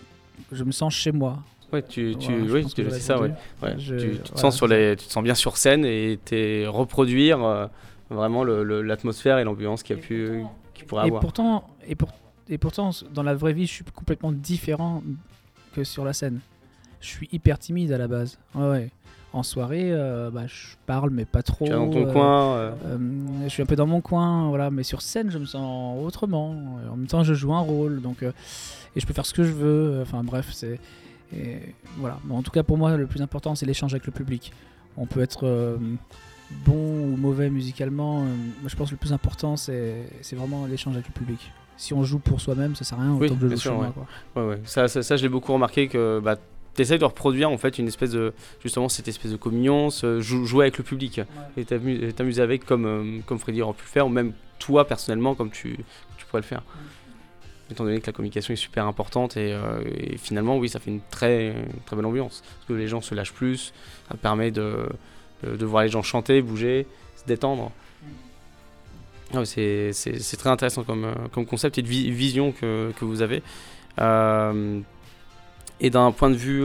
Je 0.52 0.64
me 0.64 0.73
sens 0.73 0.95
chez 0.95 1.12
moi. 1.12 1.38
Ouais, 1.73 1.83
tu, 1.83 2.17
tu, 2.19 2.33
Voilà, 2.37 2.52
oui, 2.67 2.67
tu- 2.75 2.90
c'est 2.90 2.99
ça, 3.00 3.17
ouais. 3.21 3.29
répondu. 3.29 3.40
Ouais, 3.62 3.79
Je- 3.79 3.95
tu, 3.95 4.11
tu 4.11 4.19
te 4.19 4.29
voilà, 4.33 4.40
sens 4.40 4.57
sur 4.57 4.67
les, 4.67 4.97
tu 4.97 5.07
te 5.07 5.12
sens 5.12 5.23
bien 5.23 5.35
sur 5.37 5.57
scène 5.57 5.85
et 5.85 6.19
t'es 6.25 6.67
reproduire 6.67 7.45
euh, 7.45 7.67
vraiment 8.11 8.43
le- 8.43 8.64
le- 8.64 8.83
l'atmosphère 8.83 9.38
et 9.38 9.45
l'ambiance 9.45 9.85
qu'il 9.85 9.95
y 9.97 9.99
a 9.99 10.02
pu, 10.02 10.43
qu'il 10.75 10.85
pourrait 10.87 11.05
Et 11.05 11.07
avoir. 11.07 11.21
pourtant, 11.21 11.69
et, 11.87 11.95
pour- 11.95 12.11
et 12.49 12.59
pourtant, 12.59 12.90
dans 13.14 13.23
la 13.23 13.35
vraie 13.37 13.52
vie, 13.52 13.67
je 13.67 13.73
suis 13.73 13.85
complètement 13.85 14.33
différent 14.33 15.05
que 15.73 15.85
sur 15.85 16.05
la 16.05 16.12
scène. 16.12 16.40
Je 17.00 17.07
suis 17.09 17.28
hyper 17.33 17.59
timide 17.59 17.92
à 17.92 17.99
la 17.99 18.09
base. 18.09 18.38
Ouais, 18.54 18.69
ouais. 18.69 18.90
En 19.33 19.42
soirée, 19.45 19.90
euh, 19.92 20.28
bah, 20.30 20.47
je 20.49 20.75
parle, 20.87 21.11
mais 21.11 21.25
pas 21.25 21.42
trop. 21.42 21.64
Tu 21.64 21.71
es 21.71 21.75
dans 21.75 21.88
ton 21.88 22.07
euh, 22.09 22.12
coin. 22.12 22.57
euh, 22.57 22.73
je 23.45 23.49
suis 23.49 23.62
un 23.62 23.66
peu 23.66 23.76
dans 23.76 23.87
mon 23.87 24.00
coin, 24.00 24.49
voilà. 24.49 24.71
Mais 24.71 24.83
sur 24.83 25.02
scène, 25.02 25.30
je 25.30 25.38
me 25.38 25.45
sens 25.45 26.04
autrement. 26.04 26.50
En 26.90 26.97
même 26.97 27.07
temps, 27.07 27.23
je 27.23 27.33
joue 27.35 27.54
un 27.54 27.61
rôle, 27.61 28.00
donc 28.00 28.23
et 28.25 29.00
je 29.00 29.07
peux 29.07 29.14
faire 29.14 29.26
ce 29.26 29.33
que 29.33 29.45
je 29.45 29.52
veux. 29.52 30.00
Enfin 30.02 30.25
bref, 30.25 30.49
c'est 30.52 30.80
voilà. 31.99 32.19
Bon, 32.25 32.38
en 32.38 32.42
tout 32.42 32.50
cas, 32.50 32.64
pour 32.64 32.76
moi, 32.76 32.97
le 32.97 33.07
plus 33.07 33.23
important, 33.23 33.54
c'est 33.54 33.66
l'échange 33.66 33.95
avec 33.95 34.04
le 34.07 34.12
public. 34.12 34.52
On 34.97 35.07
peut 35.07 35.21
être 35.21 35.78
bon 36.66 37.04
ou 37.04 37.16
mauvais 37.16 37.50
musicalement. 37.50 38.23
moi, 38.23 38.66
je 38.66 38.75
pense 38.75 38.88
que 38.88 38.95
le 38.95 38.99
plus 38.99 39.12
important, 39.12 39.57
c'est 39.57 40.02
vraiment 40.33 40.66
l'échange 40.66 40.95
avec 40.95 41.07
le 41.07 41.12
public. 41.14 41.52
Si 41.76 41.95
on 41.95 42.02
joue 42.02 42.19
pour 42.19 42.40
soi-même, 42.40 42.75
ça 42.75 42.85
sert 42.85 42.99
à 42.99 43.02
rien 43.04 43.12
Oui, 43.12 43.26
autant 43.26 43.37
que 43.37 43.40
je 43.42 43.47
bien 43.47 43.57
joue 43.57 43.62
sûr, 43.62 43.71
chez 43.71 43.76
moi. 43.76 43.87
ouais. 43.87 43.92
quoi. 44.35 44.42
Ouais, 44.42 44.49
ouais. 44.50 44.61
Ça, 44.64 44.87
ça, 44.87 45.02
ça, 45.02 45.16
je 45.16 45.23
l'ai 45.23 45.30
beaucoup 45.30 45.52
remarqué 45.54 45.88
que 45.88 46.21
bah, 46.23 46.37
tu 46.75 46.83
essayes 46.83 46.99
de 46.99 47.05
reproduire 47.05 47.50
en 47.50 47.59
fait 47.59 47.79
une 47.79 47.89
espèce 47.89 48.11
de 48.11 48.33
justement 48.62 48.89
cette 48.89 49.09
espèce 49.09 49.33
de 49.33 49.37
communion, 49.37 49.91
ce 49.91 50.21
jou- 50.21 50.45
jouer 50.47 50.65
avec 50.67 50.79
le 50.79 50.85
public 50.85 51.21
et 51.57 51.65
t'amu- 51.65 52.03
et 52.05 52.12
t'amuser 52.12 52.43
avec 52.43 52.65
comme 52.65 52.87
euh, 52.87 53.19
comme 53.27 53.39
Freddy 53.39 53.62
aurait 53.62 53.75
pu 53.75 53.85
le 53.85 53.91
faire 53.91 54.07
ou 54.07 54.11
même 54.11 54.33
toi 54.59 54.87
personnellement 54.87 55.35
comme 55.35 55.50
tu, 55.50 55.77
tu 56.19 56.27
pourrais 56.27 56.43
le 56.43 56.47
faire. 56.47 56.62
Étant 57.71 57.85
donné 57.85 58.00
que 58.00 58.07
la 58.07 58.12
communication 58.12 58.53
est 58.53 58.57
super 58.57 58.85
importante 58.87 59.37
et, 59.37 59.53
euh, 59.53 59.81
et 59.97 60.17
finalement 60.17 60.57
oui 60.59 60.69
ça 60.69 60.81
fait 60.81 60.91
une 60.91 61.00
très 61.11 61.55
très 61.87 61.95
belle 61.97 62.07
ambiance 62.07 62.43
parce 62.43 62.67
que 62.69 62.73
les 62.73 62.89
gens 62.89 63.00
se 63.00 63.15
lâchent 63.15 63.33
plus, 63.33 63.73
ça 64.11 64.17
permet 64.17 64.50
de 64.50 64.89
de, 65.43 65.65
voir 65.65 65.85
les 65.85 65.89
gens 65.89 66.03
chanter, 66.03 66.43
bouger, 66.43 66.87
se 67.17 67.25
détendre. 67.25 67.73
C'est 69.45 70.37
très 70.39 70.50
intéressant 70.50 70.83
comme, 70.85 71.07
comme 71.33 71.47
concept 71.47 71.79
et 71.79 71.83
de 71.83 71.87
vision 71.89 72.53
que, 72.53 72.93
que, 72.99 73.05
vous 73.07 73.23
avez. 73.23 73.43
Et 75.81 75.91
d'un 75.91 76.13
point 76.13 76.31
de 76.31 76.35
vue 76.35 76.63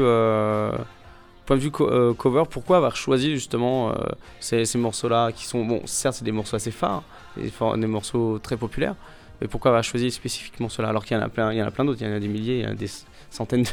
point 1.46 1.58
de 1.58 1.62
vue 1.62 1.72
cover, 1.72 2.44
pourquoi 2.50 2.78
avoir 2.78 2.96
choisi 2.96 3.32
justement 3.34 3.94
ces, 4.40 4.66
ces 4.66 4.78
morceaux-là 4.78 5.32
qui 5.32 5.46
sont, 5.46 5.64
bon, 5.64 5.82
certes, 5.86 6.16
c'est 6.16 6.26
des 6.26 6.32
morceaux 6.32 6.56
assez 6.56 6.72
phares, 6.72 7.04
des, 7.38 7.88
morceaux 7.88 8.40
très 8.40 8.58
populaires, 8.58 8.96
mais 9.42 9.48
pourquoi 9.48 9.70
avoir 9.70 9.84
choisi 9.84 10.12
spécifiquement 10.12 10.70
cela 10.70 10.90
alors 10.90 11.06
qu'il 11.06 11.16
y 11.18 11.20
en 11.20 11.24
a 11.24 11.30
plein, 11.30 11.52
y 11.54 11.62
en 11.62 11.68
a 11.68 11.72
plein 11.72 11.86
d'autres, 11.86 12.02
il 12.02 12.08
y 12.08 12.12
en 12.12 12.16
a 12.16 12.20
des 12.20 12.28
milliers, 12.28 12.60
il 12.60 12.64
y 12.64 12.68
en 12.68 12.72
a 12.72 12.76
des 12.76 12.90
centaines 13.30 13.66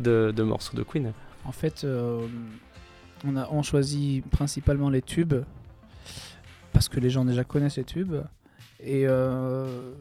de, 0.00 0.32
de, 0.34 0.42
morceaux 0.42 0.76
de 0.76 0.82
Queen. 0.82 1.12
En 1.44 1.52
fait, 1.52 1.84
euh, 1.84 2.26
on 3.26 3.36
a 3.36 3.48
on 3.50 3.62
choisit 3.62 4.24
principalement 4.30 4.90
les 4.90 5.02
tubes 5.02 5.34
parce 6.72 6.88
que 6.88 7.00
les 7.00 7.10
gens 7.10 7.24
déjà 7.24 7.44
connaissent 7.44 7.76
les 7.76 7.84
tubes 7.84 8.16
et 8.80 9.06
euh, 9.06 9.92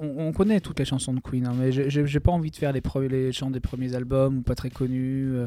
on, 0.00 0.32
connaît 0.32 0.60
toutes 0.60 0.78
les 0.78 0.84
chansons 0.84 1.14
de 1.14 1.20
Queen, 1.20 1.46
hein, 1.46 1.54
mais 1.58 1.70
j'ai 1.72 2.20
pas 2.20 2.32
envie 2.32 2.50
de 2.50 2.56
faire 2.56 2.72
les, 2.72 3.32
chants 3.32 3.50
des 3.50 3.60
premiers 3.60 3.94
albums 3.94 4.38
ou 4.38 4.42
pas 4.42 4.54
très 4.54 4.70
connus. 4.70 5.32
Euh, 5.34 5.46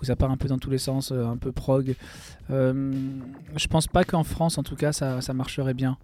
où 0.00 0.04
ça 0.04 0.16
part 0.16 0.30
un 0.30 0.36
peu 0.36 0.48
dans 0.48 0.58
tous 0.58 0.70
les 0.70 0.78
sens, 0.78 1.10
un 1.12 1.36
peu 1.36 1.52
prog. 1.52 1.94
je 2.50 3.66
pense 3.68 3.86
pas 3.86 4.04
qu'en 4.04 4.24
France, 4.24 4.58
en 4.58 4.62
tout 4.62 4.76
cas, 4.76 4.92
ça, 4.92 5.32
marcherait 5.32 5.74
bien. 5.74 5.96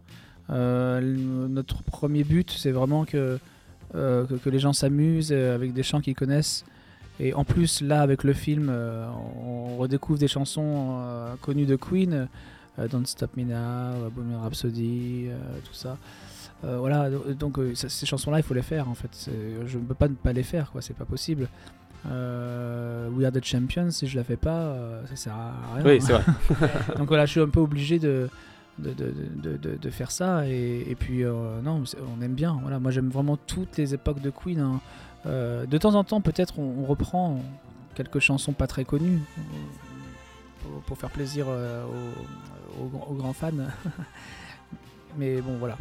Euh, 0.50 1.00
notre 1.48 1.82
premier 1.82 2.24
but, 2.24 2.50
c'est 2.50 2.72
vraiment 2.72 3.04
que, 3.04 3.38
euh, 3.94 4.26
les 4.46 4.58
gens 4.58 4.72
s'amusent 4.72 5.32
euh, 5.32 5.54
avec 5.54 5.72
des 5.72 5.82
chants 5.82 6.00
qu'ils 6.00 6.14
connaissent. 6.14 6.64
Et 7.20 7.34
en 7.34 7.44
plus, 7.44 7.80
là, 7.82 8.00
avec 8.00 8.24
le 8.24 8.32
film, 8.32 8.70
on 8.70 9.76
redécouvre 9.76 10.18
des 10.18 10.28
chansons 10.28 10.98
connues 11.42 11.66
de 11.66 11.76
Queen, 11.76 12.26
Don't 12.90 13.04
Stop 13.04 13.36
Me 13.36 13.44
Now, 13.44 14.10
Bohemian 14.10 14.40
Rhapsody, 14.40 15.26
tout 15.62 15.74
ça. 15.74 15.98
Voilà, 16.62 17.10
donc 17.10 17.58
ces 17.74 18.06
chansons-là, 18.06 18.38
il 18.38 18.42
faut 18.42 18.54
les 18.54 18.62
faire 18.62 18.88
en 18.88 18.94
fait. 18.94 19.30
Je 19.66 19.78
ne 19.78 19.82
peux 19.82 19.94
pas 19.94 20.08
ne 20.08 20.14
pas 20.14 20.32
les 20.32 20.42
faire, 20.42 20.70
quoi. 20.70 20.80
C'est 20.80 20.96
pas 20.96 21.04
possible. 21.04 21.48
We 22.04 23.24
Are 23.24 23.32
the 23.32 23.44
Champions, 23.44 23.90
si 23.90 24.06
je 24.06 24.16
la 24.16 24.24
fais 24.24 24.36
pas, 24.36 24.76
ça 25.08 25.16
sert 25.16 25.34
à 25.34 25.74
rien. 25.76 25.84
Oui, 25.84 26.00
c'est 26.00 26.12
vrai. 26.12 26.24
donc 26.98 27.08
voilà, 27.08 27.26
je 27.26 27.32
suis 27.32 27.40
un 27.40 27.48
peu 27.48 27.60
obligé 27.60 27.98
de, 27.98 28.28
de, 28.78 28.92
de, 28.92 29.56
de, 29.56 29.76
de, 29.76 29.90
faire 29.90 30.10
ça. 30.10 30.46
Et, 30.46 30.86
et 30.88 30.94
puis, 30.94 31.24
euh, 31.24 31.60
non, 31.62 31.82
on 32.16 32.22
aime 32.22 32.34
bien. 32.34 32.58
Voilà, 32.62 32.78
moi, 32.78 32.90
j'aime 32.90 33.10
vraiment 33.10 33.36
toutes 33.36 33.76
les 33.76 33.94
époques 33.94 34.20
de 34.20 34.30
Queen. 34.30 34.60
Hein. 34.60 34.80
Euh, 35.26 35.66
de 35.66 35.78
temps 35.78 35.94
en 35.94 36.04
temps, 36.04 36.20
peut-être, 36.20 36.58
on, 36.58 36.84
reprend 36.84 37.40
quelques 37.94 38.18
chansons 38.18 38.52
pas 38.52 38.66
très 38.66 38.84
connues 38.84 39.20
pour, 40.86 40.96
faire 40.96 41.10
plaisir 41.10 41.46
euh, 41.48 41.84
aux, 42.80 43.14
grands 43.14 43.32
fans. 43.32 43.50
Mais 45.18 45.40
bon, 45.40 45.56
voilà. 45.58 45.76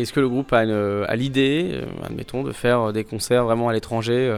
Est-ce 0.00 0.12
que 0.12 0.20
le 0.20 0.28
groupe 0.28 0.52
a, 0.52 0.58
a 0.60 1.16
l'idée, 1.16 1.82
admettons, 2.02 2.42
de 2.42 2.52
faire 2.52 2.92
des 2.92 3.04
concerts 3.04 3.44
vraiment 3.44 3.68
à 3.68 3.72
l'étranger 3.72 4.34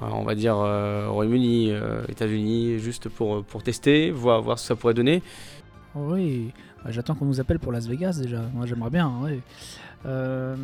on 0.00 0.24
va 0.24 0.34
dire 0.34 0.56
au 0.56 1.12
Royaume-Uni, 1.12 1.72
États-Unis, 2.08 2.78
juste 2.80 3.08
pour, 3.08 3.44
pour 3.44 3.62
tester, 3.62 4.10
voir, 4.10 4.42
voir 4.42 4.58
ce 4.58 4.64
que 4.64 4.68
ça 4.68 4.76
pourrait 4.76 4.94
donner? 4.94 5.22
Oui, 5.94 6.52
bah, 6.84 6.90
j'attends 6.90 7.14
qu'on 7.14 7.24
nous 7.24 7.40
appelle 7.40 7.58
pour 7.58 7.72
Las 7.72 7.86
Vegas 7.88 8.18
déjà. 8.20 8.42
Moi 8.54 8.66
j'aimerais 8.66 8.90
bien. 8.90 9.06
Hein, 9.06 9.38
euh, 10.04 10.54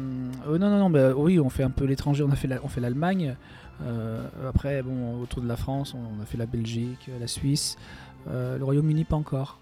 oh, 0.49 0.59
non, 0.59 0.71
non, 0.71 0.79
non, 0.79 0.91
bah, 0.91 1.13
oui, 1.17 1.41
on 1.41 1.51
fait 1.51 1.63
un 1.63 1.71
peu 1.71 1.85
l'étranger. 1.85 2.23
On 2.23 2.31
a 2.31 2.37
fait 2.37 2.49
on 2.63 2.69
fait 2.69 2.81
l'Allemagne. 2.81 3.37
Euh, 3.85 4.23
après, 4.49 4.83
bon, 4.83 5.21
autour 5.21 5.43
de 5.43 5.49
la 5.49 5.57
France, 5.57 5.95
on 5.95 6.23
a 6.23 6.27
fait 6.27 6.39
la 6.39 6.47
Belgique, 6.47 7.11
la 7.19 7.27
Suisse, 7.27 7.77
euh, 8.29 8.59
le 8.59 8.65
Royaume-Uni 8.65 9.05
pas 9.05 9.17
encore. 9.17 9.59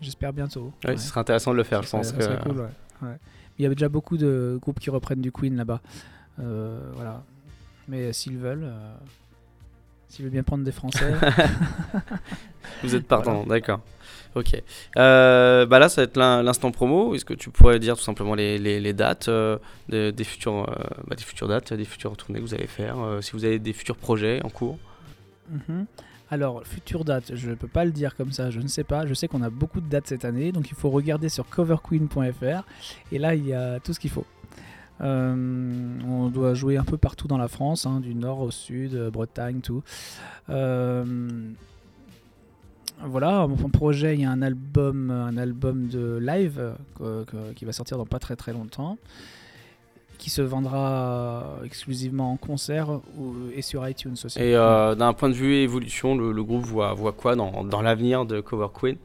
J'espère 0.00 0.32
bientôt. 0.32 0.72
Oui, 0.86 0.96
ce 0.96 1.08
serait 1.08 1.20
intéressant 1.20 1.52
de 1.52 1.56
le 1.56 1.64
faire, 1.64 1.82
je 1.82 1.90
pense. 1.90 2.12
Cool, 2.12 2.68
Il 3.02 3.62
y 3.62 3.66
avait 3.66 3.74
déjà 3.74 3.88
beaucoup 3.88 4.16
de 4.16 4.58
groupes 4.60 4.80
qui 4.80 4.90
reprennent 4.90 5.20
du 5.20 5.32
Queen 5.32 5.56
là-bas. 5.56 5.80
voilà. 6.36 7.22
Mais 7.88 8.12
s'ils 8.12 8.38
veulent, 8.38 8.70
s'ils 10.08 10.24
veulent 10.24 10.32
bien 10.32 10.42
prendre 10.42 10.64
des 10.64 10.72
Français. 10.72 11.12
Vous 12.82 12.94
êtes 12.94 13.06
partant, 13.06 13.44
d'accord. 13.44 13.80
Ok. 14.34 14.62
Euh, 14.96 15.66
bah 15.66 15.78
là, 15.78 15.88
ça 15.88 16.02
va 16.02 16.04
être 16.04 16.16
l'instant 16.16 16.70
promo. 16.70 17.14
Est-ce 17.14 17.24
que 17.24 17.34
tu 17.34 17.50
pourrais 17.50 17.78
dire 17.78 17.96
tout 17.96 18.02
simplement 18.02 18.34
les, 18.34 18.58
les, 18.58 18.92
dates 18.92 19.28
euh, 19.28 19.58
des, 19.88 20.24
futures, 20.24 20.68
euh, 20.68 20.84
bah, 21.06 21.16
des 21.16 21.22
futures 21.22 21.48
dates, 21.48 21.72
des 21.72 21.84
futures 21.84 22.16
tournées 22.16 22.38
que 22.38 22.44
vous 22.44 22.54
allez 22.54 22.68
faire, 22.68 22.96
si 23.20 23.32
vous 23.32 23.44
avez 23.44 23.58
des 23.58 23.72
futurs 23.72 23.96
projets 23.96 24.40
en 24.44 24.48
cours? 24.48 24.78
Mhm. 25.50 25.86
Alors, 26.32 26.62
future 26.64 27.04
date, 27.04 27.34
je 27.34 27.50
ne 27.50 27.54
peux 27.56 27.66
pas 27.66 27.84
le 27.84 27.90
dire 27.90 28.14
comme 28.14 28.30
ça, 28.30 28.50
je 28.50 28.60
ne 28.60 28.68
sais 28.68 28.84
pas. 28.84 29.04
Je 29.04 29.14
sais 29.14 29.26
qu'on 29.26 29.42
a 29.42 29.50
beaucoup 29.50 29.80
de 29.80 29.88
dates 29.88 30.06
cette 30.06 30.24
année, 30.24 30.52
donc 30.52 30.70
il 30.70 30.76
faut 30.76 30.90
regarder 30.90 31.28
sur 31.28 31.48
coverqueen.fr. 31.48 32.62
Et 33.10 33.18
là, 33.18 33.34
il 33.34 33.46
y 33.46 33.52
a 33.52 33.80
tout 33.80 33.92
ce 33.92 33.98
qu'il 33.98 34.10
faut. 34.10 34.26
on 35.00 36.30
doit 36.32 36.54
jouer 36.54 36.76
un 36.76 36.84
peu 36.84 36.98
partout 36.98 37.26
dans 37.26 37.38
la 37.38 37.48
France, 37.48 37.84
hein, 37.84 37.98
du 37.98 38.14
nord 38.14 38.40
au 38.40 38.52
sud, 38.52 38.96
Bretagne, 39.08 39.60
tout. 39.60 39.82
Voilà, 43.02 43.46
mon 43.46 43.70
projet, 43.70 44.14
il 44.14 44.20
y 44.20 44.24
a 44.24 44.30
un 44.30 44.42
album, 44.42 45.10
un 45.10 45.36
album 45.38 45.88
de 45.88 46.18
live 46.18 46.74
qui 47.56 47.64
va 47.64 47.72
sortir 47.72 47.96
dans 47.96 48.06
pas 48.06 48.18
très 48.18 48.36
très 48.36 48.52
longtemps, 48.52 48.98
qui 50.20 50.30
se 50.30 50.42
vendra 50.42 51.58
exclusivement 51.64 52.30
en 52.32 52.36
concert 52.36 53.00
et 53.56 53.62
sur 53.62 53.88
iTunes 53.88 54.16
aussi. 54.22 54.38
Et 54.38 54.54
euh, 54.54 54.94
d'un 54.94 55.12
point 55.12 55.30
de 55.30 55.34
vue 55.34 55.56
évolution, 55.56 56.16
le, 56.16 56.44
groupe 56.44 56.62
voit, 56.62 56.92
voit 56.94 57.12
quoi 57.12 57.34
dans, 57.34 57.64
dans 57.64 57.82
l'avenir 57.82 58.26
de 58.26 58.40
Cover 58.40 58.68
Queen? 58.78 58.96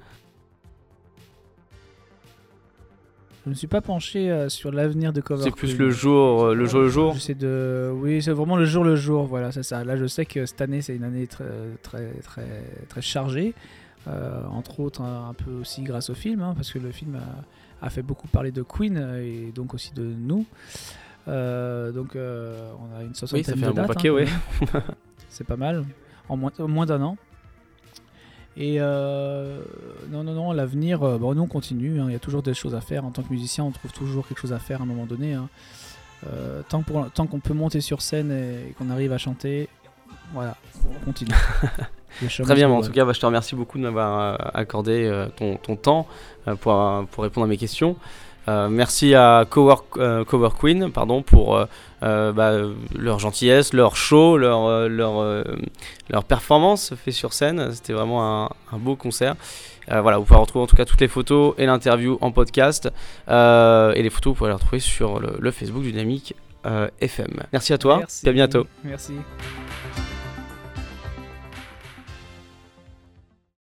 Je 3.45 3.51
ne 3.51 3.55
suis 3.55 3.67
pas 3.67 3.81
penché 3.81 4.31
euh, 4.31 4.49
sur 4.49 4.71
l'avenir 4.71 5.13
de 5.13 5.21
Cover. 5.21 5.43
C'est 5.43 5.51
plus 5.51 5.77
le 5.77 5.91
jour, 5.91 6.45
euh, 6.45 6.53
le 6.55 6.65
jour 6.65 6.81
le 6.81 6.89
jour? 6.89 7.15
de, 7.39 7.91
oui, 7.93 8.21
c'est 8.21 8.31
vraiment 8.31 8.57
le 8.57 8.65
jour 8.65 8.83
le 8.83 8.95
jour. 8.95 9.25
Voilà, 9.25 9.51
c'est 9.51 9.61
ça. 9.61 9.83
Là, 9.83 9.97
je 9.97 10.07
sais 10.07 10.25
que 10.25 10.47
cette 10.47 10.61
année, 10.61 10.81
c'est 10.81 10.95
une 10.95 11.03
année 11.03 11.27
très, 11.27 11.45
très, 11.83 12.09
très, 12.23 12.63
très 12.89 13.01
chargée. 13.01 13.53
Euh, 14.07 14.43
entre 14.51 14.81
autres 14.81 15.01
un, 15.01 15.33
peu 15.33 15.51
aussi 15.61 15.81
grâce 15.83 16.11
au 16.11 16.13
film, 16.13 16.41
hein, 16.41 16.53
parce 16.55 16.71
que 16.71 16.77
le 16.77 16.91
film 16.91 17.19
a, 17.81 17.89
fait 17.89 18.03
beaucoup 18.03 18.27
parler 18.27 18.51
de 18.51 18.61
Queen 18.61 18.97
et 19.19 19.51
donc 19.53 19.73
aussi 19.73 19.93
de 19.93 20.03
nous. 20.03 20.45
Euh, 21.27 21.91
donc 21.91 22.15
euh, 22.15 22.71
on 22.79 22.99
a 22.99 23.03
une 23.03 23.15
soixantaine 23.15 23.39
oui, 23.39 23.45
ça 23.45 23.55
fait 23.55 23.65
un 23.65 23.81
Bon 23.81 23.87
paquet, 23.87 24.09
oui. 24.09 24.25
c'est 25.29 25.45
pas 25.45 25.57
mal, 25.57 25.85
en 26.29 26.37
moins, 26.37 26.51
moins 26.59 26.85
d'un 26.85 27.01
an. 27.01 27.17
Et 28.57 28.79
non, 28.79 30.23
non, 30.23 30.33
non, 30.33 30.51
l'avenir, 30.53 30.99
bon, 30.99 31.35
nous 31.35 31.41
on 31.41 31.47
continue, 31.47 31.99
hein. 31.99 32.05
il 32.07 32.13
y 32.13 32.15
a 32.15 32.19
toujours 32.19 32.43
des 32.43 32.53
choses 32.53 32.75
à 32.75 32.81
faire. 32.81 33.03
En 33.05 33.11
tant 33.11 33.21
que 33.21 33.31
musicien, 33.31 33.63
on 33.65 33.71
trouve 33.71 33.91
toujours 33.91 34.27
quelque 34.27 34.39
chose 34.39 34.53
à 34.53 34.59
faire 34.59 34.79
à 34.79 34.83
un 34.83 34.87
moment 34.87 35.05
donné. 35.05 35.33
Hein. 35.33 35.49
tant 36.69 36.81
qu'on 36.81 37.39
peut 37.39 37.53
monter 37.53 37.81
sur 37.81 38.01
scène 38.01 38.31
et 38.31 38.71
qu'on 38.77 38.89
arrive 38.89 39.11
à 39.11 39.17
chanter, 39.17 39.67
voilà, 40.33 40.55
on 40.89 41.05
continue. 41.05 41.31
Très 42.43 42.55
bien, 42.55 42.69
en 42.69 42.81
tout 42.81 42.91
cas, 42.91 43.05
bah, 43.05 43.13
je 43.13 43.19
te 43.19 43.25
remercie 43.25 43.55
beaucoup 43.55 43.77
de 43.77 43.83
m'avoir 43.83 44.19
euh, 44.19 44.37
accordé 44.53 45.05
euh, 45.05 45.27
ton, 45.35 45.57
ton, 45.57 45.75
temps 45.75 46.07
euh, 46.47 46.55
pour, 46.55 46.73
pour, 47.11 47.23
répondre 47.23 47.45
à 47.45 47.49
mes 47.49 47.57
questions. 47.57 47.97
Merci 48.47 49.15
à 49.15 49.45
Cover, 49.49 49.75
Cover, 50.27 50.49
Queen 50.59 50.91
pardon, 50.91 51.21
pour 51.21 51.59
bah, 52.01 52.51
leur 52.95 53.19
gentillesse, 53.19 53.73
leur 53.73 53.95
show, 53.95 54.37
leur, 54.37 54.87
leur, 54.87 55.43
leur 56.09 56.23
performance 56.23 56.93
fait 56.95 57.11
sur 57.11 57.33
scène. 57.33 57.71
C'était 57.73 57.93
vraiment 57.93 58.45
un, 58.45 58.49
un, 58.71 58.77
beau 58.77 58.95
concert. 58.95 59.35
voilà, 59.87 60.17
vous 60.17 60.25
pouvez 60.25 60.39
retrouver 60.39 60.63
en 60.63 60.67
tout 60.67 60.75
cas 60.75 60.85
toutes 60.85 61.01
les 61.01 61.07
photos 61.07 61.55
et 61.57 61.65
l'interview 61.65 62.17
en 62.21 62.31
podcast. 62.31 62.89
et 63.27 64.01
les 64.01 64.09
photos, 64.09 64.33
vous 64.33 64.37
pouvez 64.37 64.49
les 64.49 64.55
retrouver 64.55 64.79
sur 64.79 65.19
le, 65.19 65.35
le 65.39 65.51
Facebook 65.51 65.83
Dynamique 65.83 66.35
FM. 66.99 67.43
Merci 67.51 67.73
à 67.73 67.77
toi, 67.77 67.97
merci. 67.99 68.25
et 68.25 68.29
à 68.29 68.33
bientôt. 68.33 68.67
Merci. 68.83 69.13